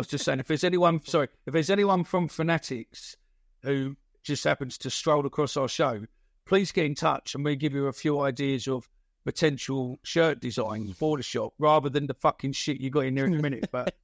[0.00, 3.18] I was just saying, if there's anyone, sorry, if there's anyone from Fanatics
[3.62, 6.06] who just happens to stroll across our show,
[6.46, 8.88] please get in touch and we'll give you a few ideas of
[9.26, 13.26] potential shirt designs for the shop rather than the fucking shit you got in there
[13.26, 13.68] in a minute.
[13.70, 13.94] But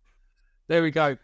[0.68, 1.16] there we go.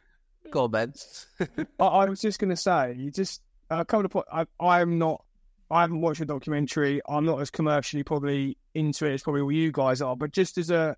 [0.50, 0.94] Go on, Ben.
[1.78, 4.30] I, I was just going to say, you just a couple of points.
[4.32, 5.22] I, I'm not.
[5.70, 7.02] I haven't watched the documentary.
[7.06, 10.16] I'm not as commercially probably into it as probably all you guys are.
[10.16, 10.96] But just as a,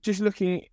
[0.00, 0.64] just looking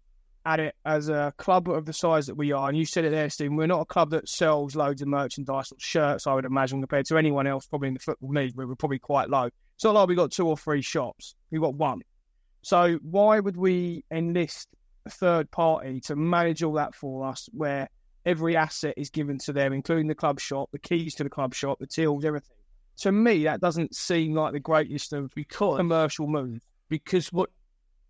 [0.48, 3.12] at it as a club of the size that we are, and you said it
[3.12, 3.52] there, Steve.
[3.52, 6.26] We're not a club that sells loads of merchandise or shirts.
[6.26, 9.30] I would imagine compared to anyone else, probably in the football league, we're probably quite
[9.30, 9.50] low.
[9.76, 11.36] It's not like we've got two or three shops.
[11.52, 12.02] We've got one.
[12.62, 14.70] So why would we enlist
[15.06, 17.90] a third party to manage all that for us, where
[18.26, 21.54] every asset is given to them, including the club shop, the keys to the club
[21.54, 22.56] shop, the tills, everything?
[23.02, 26.64] To me, that doesn't seem like the greatest of Because commercial moves.
[26.90, 27.50] because what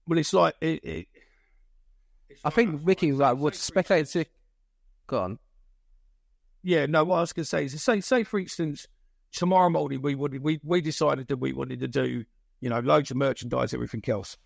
[0.08, 1.08] well it's like it, it
[2.44, 4.26] I think Ricky like would speculate to.
[5.08, 5.40] Go on.
[6.64, 8.88] yeah no what I was gonna say is say say for instance
[9.32, 12.26] tomorrow morning we would we we decided that we wanted to do
[12.60, 14.38] you know loads of merchandise everything else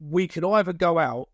[0.00, 1.28] we could either go out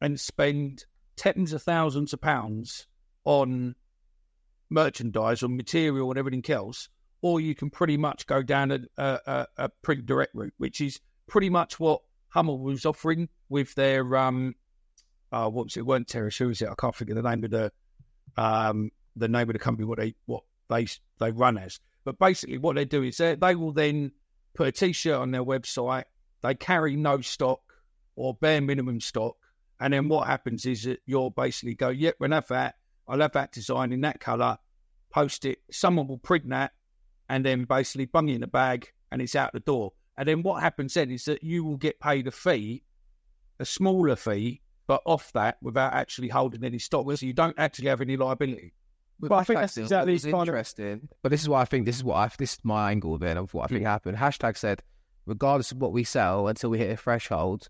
[0.00, 0.84] and spend
[1.16, 2.86] tens of thousands of pounds
[3.24, 3.74] on
[4.70, 6.88] merchandise on material and everything else
[7.20, 11.00] or you can pretty much go down a, a, a, print direct route which is
[11.26, 14.54] pretty much what Hummel was offering with their um
[15.32, 15.82] uh what it?
[15.82, 16.62] weren't Terrace, who it?
[16.62, 17.72] I can't think of the name of the
[18.36, 20.86] um the name of the company what they what they
[21.18, 21.80] they run as.
[22.04, 24.12] But basically what they do is they they will then
[24.54, 26.04] put a t shirt on their website,
[26.42, 27.60] they carry no stock
[28.16, 29.36] or bare minimum stock,
[29.80, 32.76] and then what happens is that you'll basically go, Yep, we'll have that,
[33.06, 34.58] I'll have that design in that colour,
[35.10, 36.72] post it, someone will print that
[37.28, 39.92] and then basically bung it in a bag and it's out the door.
[40.16, 42.82] And then what happens then is that you will get paid a fee,
[43.60, 47.06] a smaller fee, but off that without actually holding any stock.
[47.16, 48.72] So you don't actually have any liability.
[49.20, 51.08] With But I think that's still, exactly what was of- interesting.
[51.22, 53.36] But this is why I think this is what I this is my angle then
[53.36, 54.16] of what I think happened.
[54.16, 54.82] Hashtag said,
[55.26, 57.68] regardless of what we sell until we hit a threshold,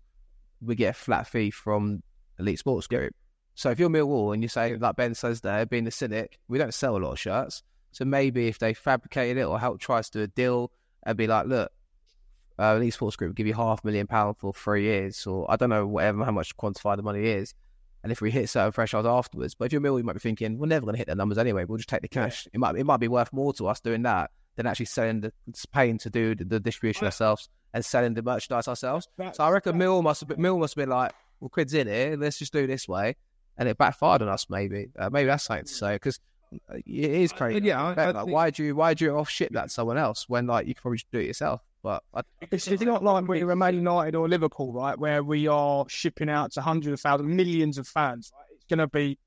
[0.61, 2.01] we get a flat fee from
[2.39, 3.13] Elite Sports Group.
[3.53, 6.57] So if you're Millwall and you say, like Ben says there, being a cynic, we
[6.57, 7.61] don't sell a lot of shirts.
[7.91, 10.71] So maybe if they fabricated it or helped tries to do a deal
[11.03, 11.71] and be like, look,
[12.59, 15.49] uh, Elite Sports Group will give you half a million pounds for three years, or
[15.49, 17.53] I don't know whatever how much quantify the money is.
[18.03, 20.57] And if we hit certain thresholds afterwards, but if you're Mill, you might be thinking
[20.57, 21.65] we're never going to hit the numbers anyway.
[21.65, 22.47] We'll just take the cash.
[22.53, 25.33] It might it might be worth more to us doing that than actually selling the
[25.73, 29.07] paying to do the, the distribution ourselves and selling the merchandise ourselves.
[29.33, 31.87] so I reckon Mill must have been, Mill must have been like, well, quid's in
[31.87, 32.17] here.
[32.17, 33.15] Let's just do it this way,
[33.57, 34.47] and it backfired on us.
[34.49, 36.19] Maybe uh, maybe that's something to say because
[36.51, 37.65] it is crazy.
[37.65, 39.63] yeah, I- Ben, I like, think- why do you why do you off ship that
[39.63, 41.61] to someone else when like you could probably just do it yourself?
[41.81, 42.21] But I,
[42.51, 46.51] It's, it's not like we're Man United or Liverpool, right, where we are shipping out
[46.53, 48.31] to hundreds of thousands, millions of fans.
[48.35, 48.45] Right?
[48.55, 49.17] It's going to be,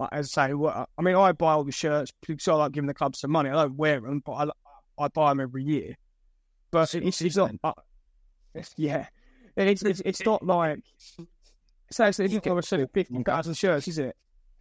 [0.00, 2.72] like, as I say, what, I mean, I buy all the shirts because I like
[2.72, 3.48] giving the club some money.
[3.48, 5.96] I don't wear them, but I, I buy them every year.
[6.72, 7.72] But it's, it's not, uh,
[8.56, 9.06] it's, yeah,
[9.56, 10.80] it's, it's it's not like,
[11.92, 14.16] so it's, it's not like selling fifty thousand shirts, is it?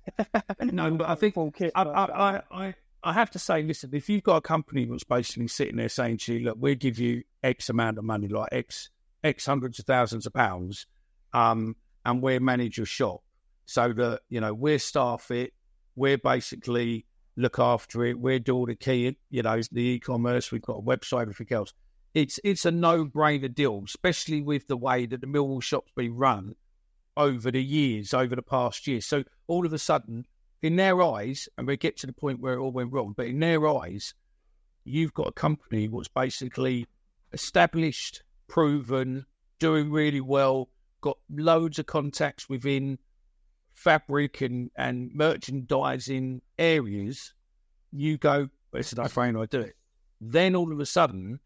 [0.62, 4.10] No, but I think kit, I, I, I, I, I have to say, listen, if
[4.10, 7.24] you've got a company that's basically sitting there saying to you, look, we'll give you
[7.44, 8.90] X amount of money, like X
[9.24, 10.88] X hundreds of thousands of pounds,
[11.34, 11.76] um,
[12.06, 13.22] and we'll manage your shop
[13.66, 15.54] so that, you know, we're staff it,
[15.96, 20.62] we're basically look after it, we're do all the key, you know, the e-commerce, we've
[20.62, 21.74] got a website, everything else.
[22.14, 26.56] It's it's a no-brainer deal, especially with the way that the Millwall shop's been run
[27.18, 29.02] over the years, over the past year.
[29.02, 30.26] So all of a sudden,
[30.62, 33.28] in their eyes, and we get to the point where it all went wrong, but
[33.28, 34.14] in their eyes,
[34.86, 36.88] you've got a company what's basically
[37.34, 39.26] established, proven,
[39.60, 40.70] doing really well,
[41.02, 42.98] got loads of contacts within
[43.74, 47.34] fabric and, and merchandising areas.
[47.92, 49.76] You go, it's a no-brainer, I do it.
[50.22, 51.40] Then all of a sudden,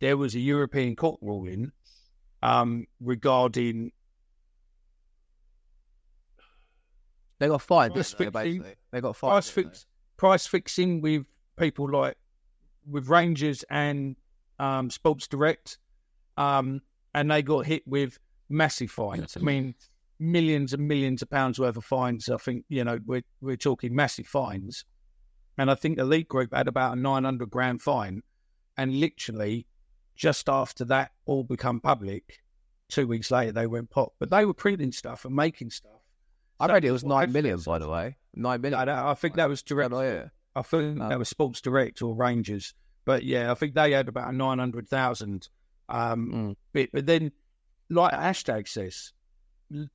[0.00, 1.72] there was a European court ruling
[2.42, 3.92] um, regarding
[7.42, 7.94] They got fined.
[7.94, 8.74] price they, fixing, basically.
[8.92, 9.32] They got fined.
[9.32, 9.86] price, fix,
[10.16, 11.26] price fixing with
[11.58, 12.16] people like
[12.88, 14.14] with Rangers and
[14.60, 15.78] um, Sports Direct,
[16.36, 16.82] um,
[17.14, 18.16] and they got hit with
[18.48, 19.36] massive fines.
[19.36, 19.74] I mean,
[20.20, 22.28] millions and millions of pounds worth of fines.
[22.28, 24.84] I think you know we're we're talking massive fines,
[25.58, 28.22] and I think the Elite Group had about a nine hundred grand fine,
[28.76, 29.66] and literally
[30.14, 32.38] just after that all become public,
[32.88, 34.12] two weeks later they went pop.
[34.20, 36.01] But they were printing stuff and making stuff.
[36.62, 38.16] I read it was nine million, by the way.
[38.34, 38.88] Nine million.
[38.88, 39.92] I, I think that was direct.
[39.92, 40.28] Oh, yeah.
[40.54, 41.08] I think No.
[41.08, 42.74] that was Sports Direct or Rangers.
[43.04, 45.48] But yeah, I think they had about 900,000.
[45.88, 46.56] Um, Mm.
[46.72, 46.90] bit.
[46.92, 47.32] But then,
[47.90, 49.12] like hashtag says,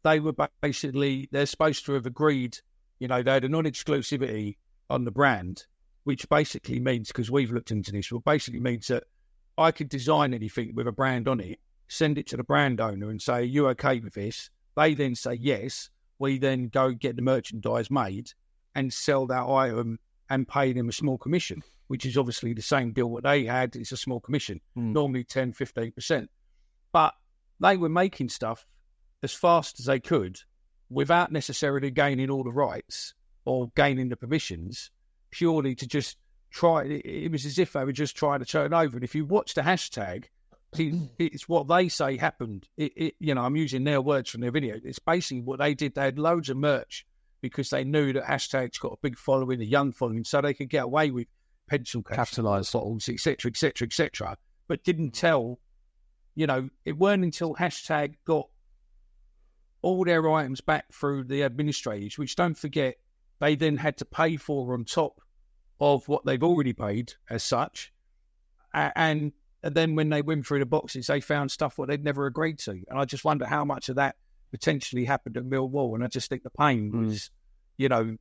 [0.04, 2.58] they were basically, they're supposed to have agreed,
[3.00, 4.58] you know, they had a non exclusivity
[4.90, 5.66] on the brand,
[6.04, 9.06] which basically means, because we've looked into this, well, basically means that
[9.58, 13.10] I could design anything with a brand on it, send it to the brand owner
[13.10, 14.50] and say, Are you okay with this?
[14.76, 15.90] They then say yes.
[16.20, 18.32] We then go get the merchandise made
[18.76, 20.00] and sell that item
[20.30, 23.76] and pay them a small commission, which is obviously the same deal what they had.
[23.76, 24.94] It's a small commission, Mm.
[24.94, 26.28] normally 10, 15%.
[26.92, 27.14] But
[27.60, 28.66] they were making stuff
[29.24, 30.40] as fast as they could
[30.90, 33.14] without necessarily gaining all the rights
[33.46, 34.92] or gaining the permissions,
[35.32, 36.18] purely to just
[36.52, 36.84] try.
[36.84, 38.98] It, it was as if they were just trying to turn over.
[38.98, 40.26] And if you watch the hashtag,
[40.80, 42.68] it, it's what they say happened.
[42.78, 44.78] It, it, you know, I'm using their words from their video.
[44.84, 45.96] It's basically what they did.
[45.96, 47.06] They had loads of merch
[47.42, 50.70] because they knew that hashtag's got a big following, a young following, so they could
[50.70, 51.28] get away with
[51.70, 52.72] pencil Capitalise.
[52.72, 54.38] bottles, etc., etc., etc.
[54.68, 55.60] But didn't tell.
[56.36, 58.48] You know, it weren't until hashtag got
[59.82, 62.96] all their items back through the administrators, which don't forget
[63.40, 65.22] they then had to pay for on top
[65.80, 67.92] of what they've already paid as such.
[68.74, 69.32] And,
[69.68, 72.58] and then when they went through the boxes, they found stuff what they'd never agreed
[72.60, 72.72] to.
[72.72, 74.16] And I just wonder how much of that
[74.50, 75.94] potentially happened at Millwall.
[75.94, 77.06] And I just think the pain Mm.
[77.08, 77.30] was,
[77.76, 78.16] you know,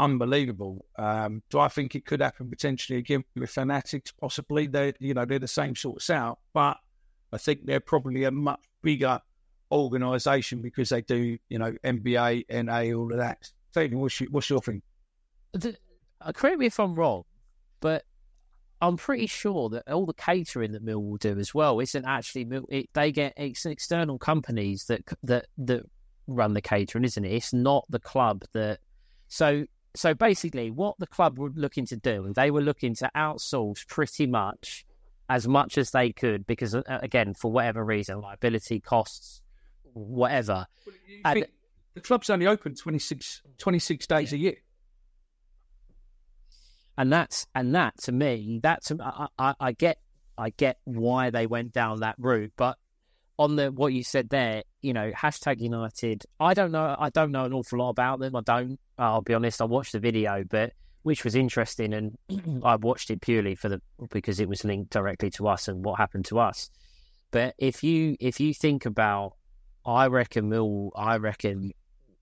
[0.00, 0.84] unbelievable.
[0.96, 4.10] Um, do I think it could happen potentially again with Fanatics?
[4.10, 4.66] Possibly.
[4.66, 6.78] They, you know, they're the same sort of setup, but
[7.32, 9.20] I think they're probably a much bigger
[9.70, 13.48] organisation because they do, you know, NBA, NA, all of that.
[13.70, 14.82] Stephen, what's your, what's your thing?
[15.52, 15.76] the,
[16.20, 17.22] uh, correct me if I'm wrong,
[17.78, 18.04] but
[18.80, 22.48] I'm pretty sure that all the catering that Mill will do as well isn't actually
[22.68, 25.82] It, they get it's external companies that that that
[26.26, 27.32] run the catering, isn't it?
[27.32, 28.78] It's not the club that.
[29.28, 29.64] So
[29.96, 34.26] so basically, what the club were looking to do, they were looking to outsource pretty
[34.26, 34.84] much
[35.28, 39.42] as much as they could because uh, again, for whatever reason, liability costs,
[39.92, 40.66] whatever.
[41.24, 41.46] I And-
[41.94, 44.54] the club's only open 26, 26 days a year.
[46.98, 49.98] And that's and that to me that's I, I, I get
[50.38, 52.78] I get why they went down that route, but
[53.38, 56.24] on the what you said there, you know, hashtag United.
[56.38, 56.96] I don't know.
[56.98, 58.36] I don't know an awful lot about them.
[58.36, 58.78] I don't.
[58.96, 59.60] I'll be honest.
[59.60, 60.72] I watched the video, but
[61.02, 63.80] which was interesting, and I watched it purely for the
[64.10, 66.70] because it was linked directly to us and what happened to us.
[67.32, 69.34] But if you if you think about,
[69.84, 71.72] I reckon Mill, I reckon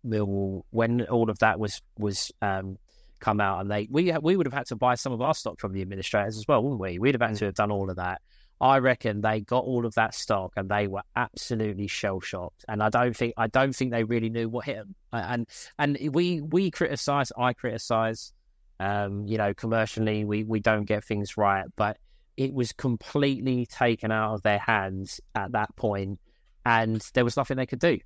[0.06, 2.78] Millwall when all of that was was um,
[3.20, 5.58] come out and they we we would have had to buy some of our stock
[5.58, 6.98] from the administrators as well, wouldn't we?
[6.98, 8.20] We'd have had to have done all of that.
[8.60, 12.64] I reckon they got all of that stock and they were absolutely shell shocked.
[12.68, 14.94] And I don't think I don't think they really knew what hit them.
[15.12, 15.46] And
[15.78, 18.32] and we we criticize, I criticize.
[18.78, 21.96] Um, you know, commercially we we don't get things right, but
[22.36, 26.20] it was completely taken out of their hands at that point,
[26.66, 27.98] and there was nothing they could do.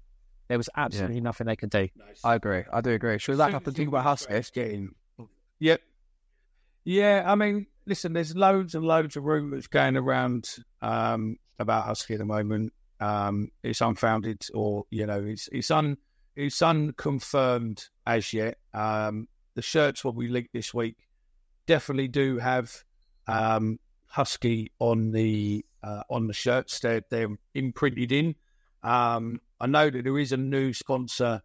[0.46, 1.88] There was absolutely nothing they could do.
[2.24, 2.64] I agree.
[2.72, 3.18] I do agree.
[3.18, 4.50] Should we like have to think about Huski's?
[4.50, 4.90] Getting,
[5.60, 5.80] yep.
[6.84, 10.48] Yeah, I mean, listen, there's loads and loads of rumours going around
[10.82, 12.72] um, about Huski at the moment.
[12.98, 15.96] Um, it's unfounded, or you know, it's it's un
[16.36, 18.58] it's unconfirmed as yet.
[18.74, 20.96] Um, the shirts what we leaked this week
[21.66, 22.72] definitely do have
[23.26, 23.78] um,
[24.14, 26.80] Huski on the uh, on the shirts.
[26.80, 28.34] They're they're imprinted in.
[28.82, 31.42] Um, I know that there is a new sponsor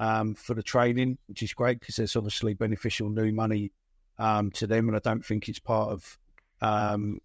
[0.00, 3.72] um, for the training, which is great because it's obviously beneficial new money
[4.18, 6.18] um, to them, and I don't think it's part of
[6.60, 7.20] um,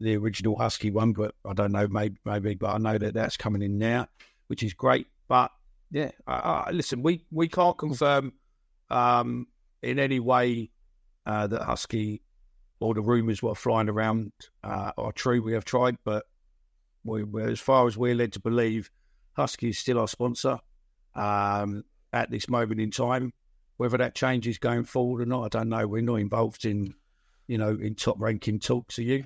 [0.00, 3.36] the original Huski one, but I don't know, maybe, maybe, but I know that that's
[3.36, 4.08] coming in now,
[4.48, 5.06] which is great.
[5.28, 5.50] But
[5.90, 8.32] yeah, uh, listen, we we can't confirm
[8.90, 9.46] um,
[9.82, 10.70] in any way
[11.26, 12.20] uh, that Huski
[12.80, 14.32] or the rumours are flying around
[14.64, 15.42] uh, are true.
[15.42, 16.24] We have tried, but
[17.04, 18.90] we, as far as we're led to believe,
[19.36, 20.58] Huski is still our sponsor
[21.14, 23.32] um, at this moment in time.
[23.76, 25.86] Whether that changes going forward or not, I don't know.
[25.86, 26.94] We're not involved in,
[27.46, 28.98] you know, in top ranking talks.
[28.98, 29.24] Are you?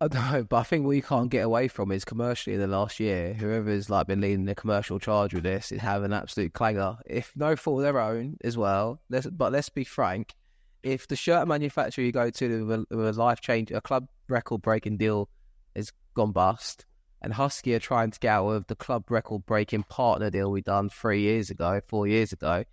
[0.00, 2.68] I know, but I think what you can't get away from is commercially in the
[2.68, 6.52] last year, whoever's like been leading the commercial charge with this is having an absolute
[6.52, 6.98] clanger.
[7.04, 9.00] If no fault of their own as well.
[9.10, 10.36] Let's, but let's be frank,
[10.84, 14.06] if the shirt manufacturer you go to with a, with a life change, a club
[14.28, 15.28] record breaking deal
[15.74, 16.86] has gone bust,
[17.20, 20.62] and Huski are trying to get out of the club record breaking partner deal we
[20.62, 22.64] done three years ago, four years ago.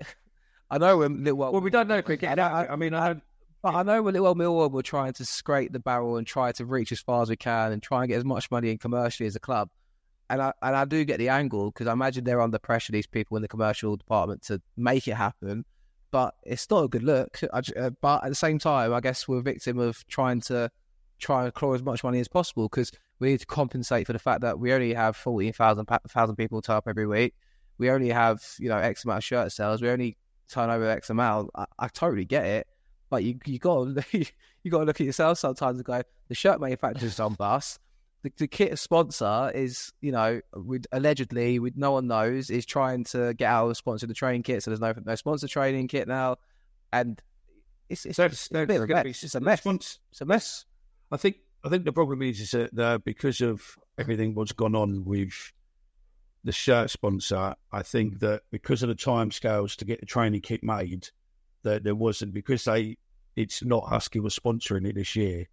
[0.70, 1.52] I know little well.
[1.52, 2.38] Well, we don't know cricket.
[2.38, 3.20] I, I mean, I,
[3.62, 6.64] but I know when Little Millwall were trying to scrape the barrel and try to
[6.64, 9.26] reach as far as we can and try and get as much money in commercially
[9.26, 9.70] as a club.
[10.28, 12.92] And I and I do get the angle because I imagine they're under pressure.
[12.92, 15.64] These people in the commercial department to make it happen,
[16.10, 17.38] but it's not a good look.
[17.52, 20.70] I, uh, but at the same time, I guess we're a victim of trying to
[21.22, 24.18] try and claw as much money as possible because we need to compensate for the
[24.18, 27.34] fact that we only have 14,000 thousand people turn up every week.
[27.78, 29.80] We only have, you know, X amount of shirt sales.
[29.80, 30.16] We only
[30.48, 31.50] turn over X amount.
[31.54, 32.66] I, I totally get it.
[33.08, 34.04] But you you got to
[34.62, 37.78] you got to look at yourself sometimes and go, the shirt manufacturer's on bus.
[38.22, 43.04] The, the kit sponsor is, you know, with allegedly, with no one knows, is trying
[43.04, 44.62] to get out of sponsor the training kit.
[44.62, 46.36] So there's no no sponsor training kit now,
[46.92, 47.20] and
[47.88, 49.22] it's it's, it's, it's a bit of a mess.
[49.22, 49.66] It's a mess.
[49.66, 50.64] It's a mess.
[51.12, 54.74] I think I think the problem is, is that uh, because of everything what's gone
[54.74, 55.52] on with
[56.42, 60.40] the shirt sponsor, I think that because of the time scales to get the training
[60.40, 61.08] kit made,
[61.62, 62.96] that there wasn't because they
[63.36, 65.46] it's not Huski was sponsoring it this year.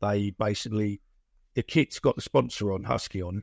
[0.00, 1.00] They basically
[1.54, 3.42] the kit's got the sponsor on Huski on.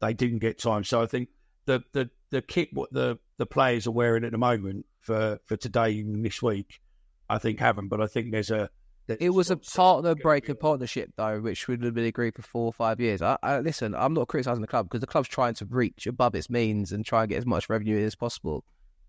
[0.00, 1.28] They didn't get time, so I think
[1.66, 5.56] the the the kit what the the players are wearing at the moment for for
[5.56, 6.80] today and this week,
[7.28, 7.88] I think haven't.
[7.88, 8.70] But I think there's a
[9.18, 12.72] it was a partner breaker partnership though, which would have been agreed for four or
[12.72, 13.22] five years.
[13.22, 13.94] I, I listen.
[13.94, 17.04] I'm not criticizing the club because the club's trying to reach above its means and
[17.04, 18.64] try and get as much revenue as possible.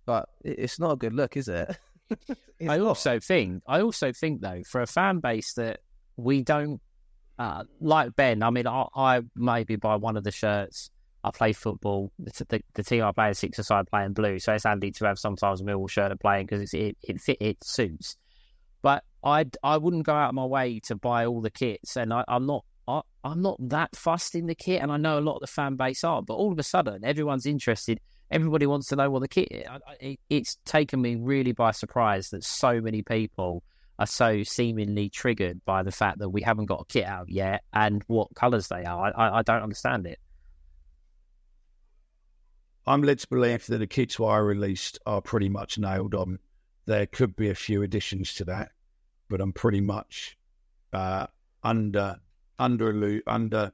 [0.06, 1.78] But it's not a good look, is it?
[2.68, 5.80] I also think, I also think though, for a fan base that
[6.18, 6.82] we don't
[7.40, 8.44] uh, like Ben.
[8.44, 10.90] I mean, I, I, maybe buy one of the shirts.
[11.24, 12.12] I play football.
[12.20, 15.06] The, the, the team I play is six aside playing blue, so it's handy to
[15.06, 18.18] have sometimes a Millwall shirt playing because it it it suits.
[19.24, 22.24] I I wouldn't go out of my way to buy all the kits, and I,
[22.28, 25.36] I'm not I, I'm not that fussed in the kit, and I know a lot
[25.36, 26.22] of the fan base are.
[26.22, 28.00] But all of a sudden, everyone's interested
[28.32, 30.18] everybody wants to know what the kit is.
[30.30, 33.64] It's taken me really by surprise that so many people
[34.00, 37.64] are so seemingly triggered by the fact that we haven't got a kit out yet
[37.74, 39.14] and what colours they are.
[39.16, 40.18] I, I don't understand it.
[42.88, 46.40] I'm led to believe that the kits I released are pretty much nailed on.
[46.88, 48.72] There could be a few additions to that,
[49.32, 50.38] but I'm pretty much
[50.94, 51.26] uh,
[51.64, 52.20] under
[52.60, 53.72] under under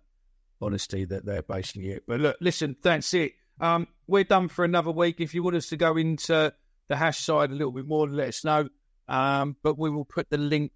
[0.61, 2.03] honesty that they're basing it.
[2.07, 3.33] But look, listen, that's it.
[3.59, 5.19] Um, we're done for another week.
[5.19, 6.53] If you want us to go into
[6.87, 8.69] the hash side a little bit more, let us know.
[9.09, 10.71] Um, but we will put the link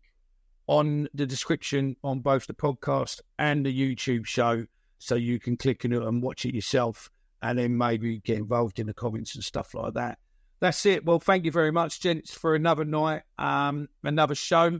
[0.67, 4.65] on the description on both the podcast and the YouTube show
[4.99, 7.09] so you can click on it and watch it yourself
[7.41, 10.17] and then maybe get involved in the comments and stuff like that.
[10.61, 11.03] That's it.
[11.05, 14.79] Well, thank you very much, gents, for another night, um, another show.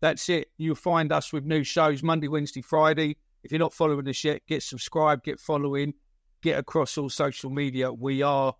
[0.00, 0.48] That's it.
[0.58, 3.16] You'll find us with new shows Monday, Wednesday, Friday.
[3.42, 5.94] If you're not following us yet, get subscribed, get following
[6.42, 7.90] get across all social media.
[7.92, 8.54] We are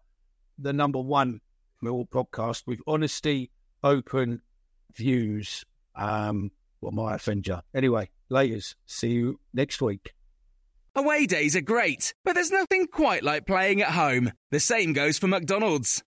[0.58, 1.40] the number one
[1.84, 3.50] Millwall podcast with honesty,
[3.82, 4.40] open
[4.94, 5.64] views.
[5.96, 7.48] Um, what might offend?
[7.74, 8.76] Anyway, laters.
[8.86, 10.14] See you next week.
[10.94, 14.32] Away days are great, but there's nothing quite like playing at home.
[14.50, 16.02] The same goes for McDonald's.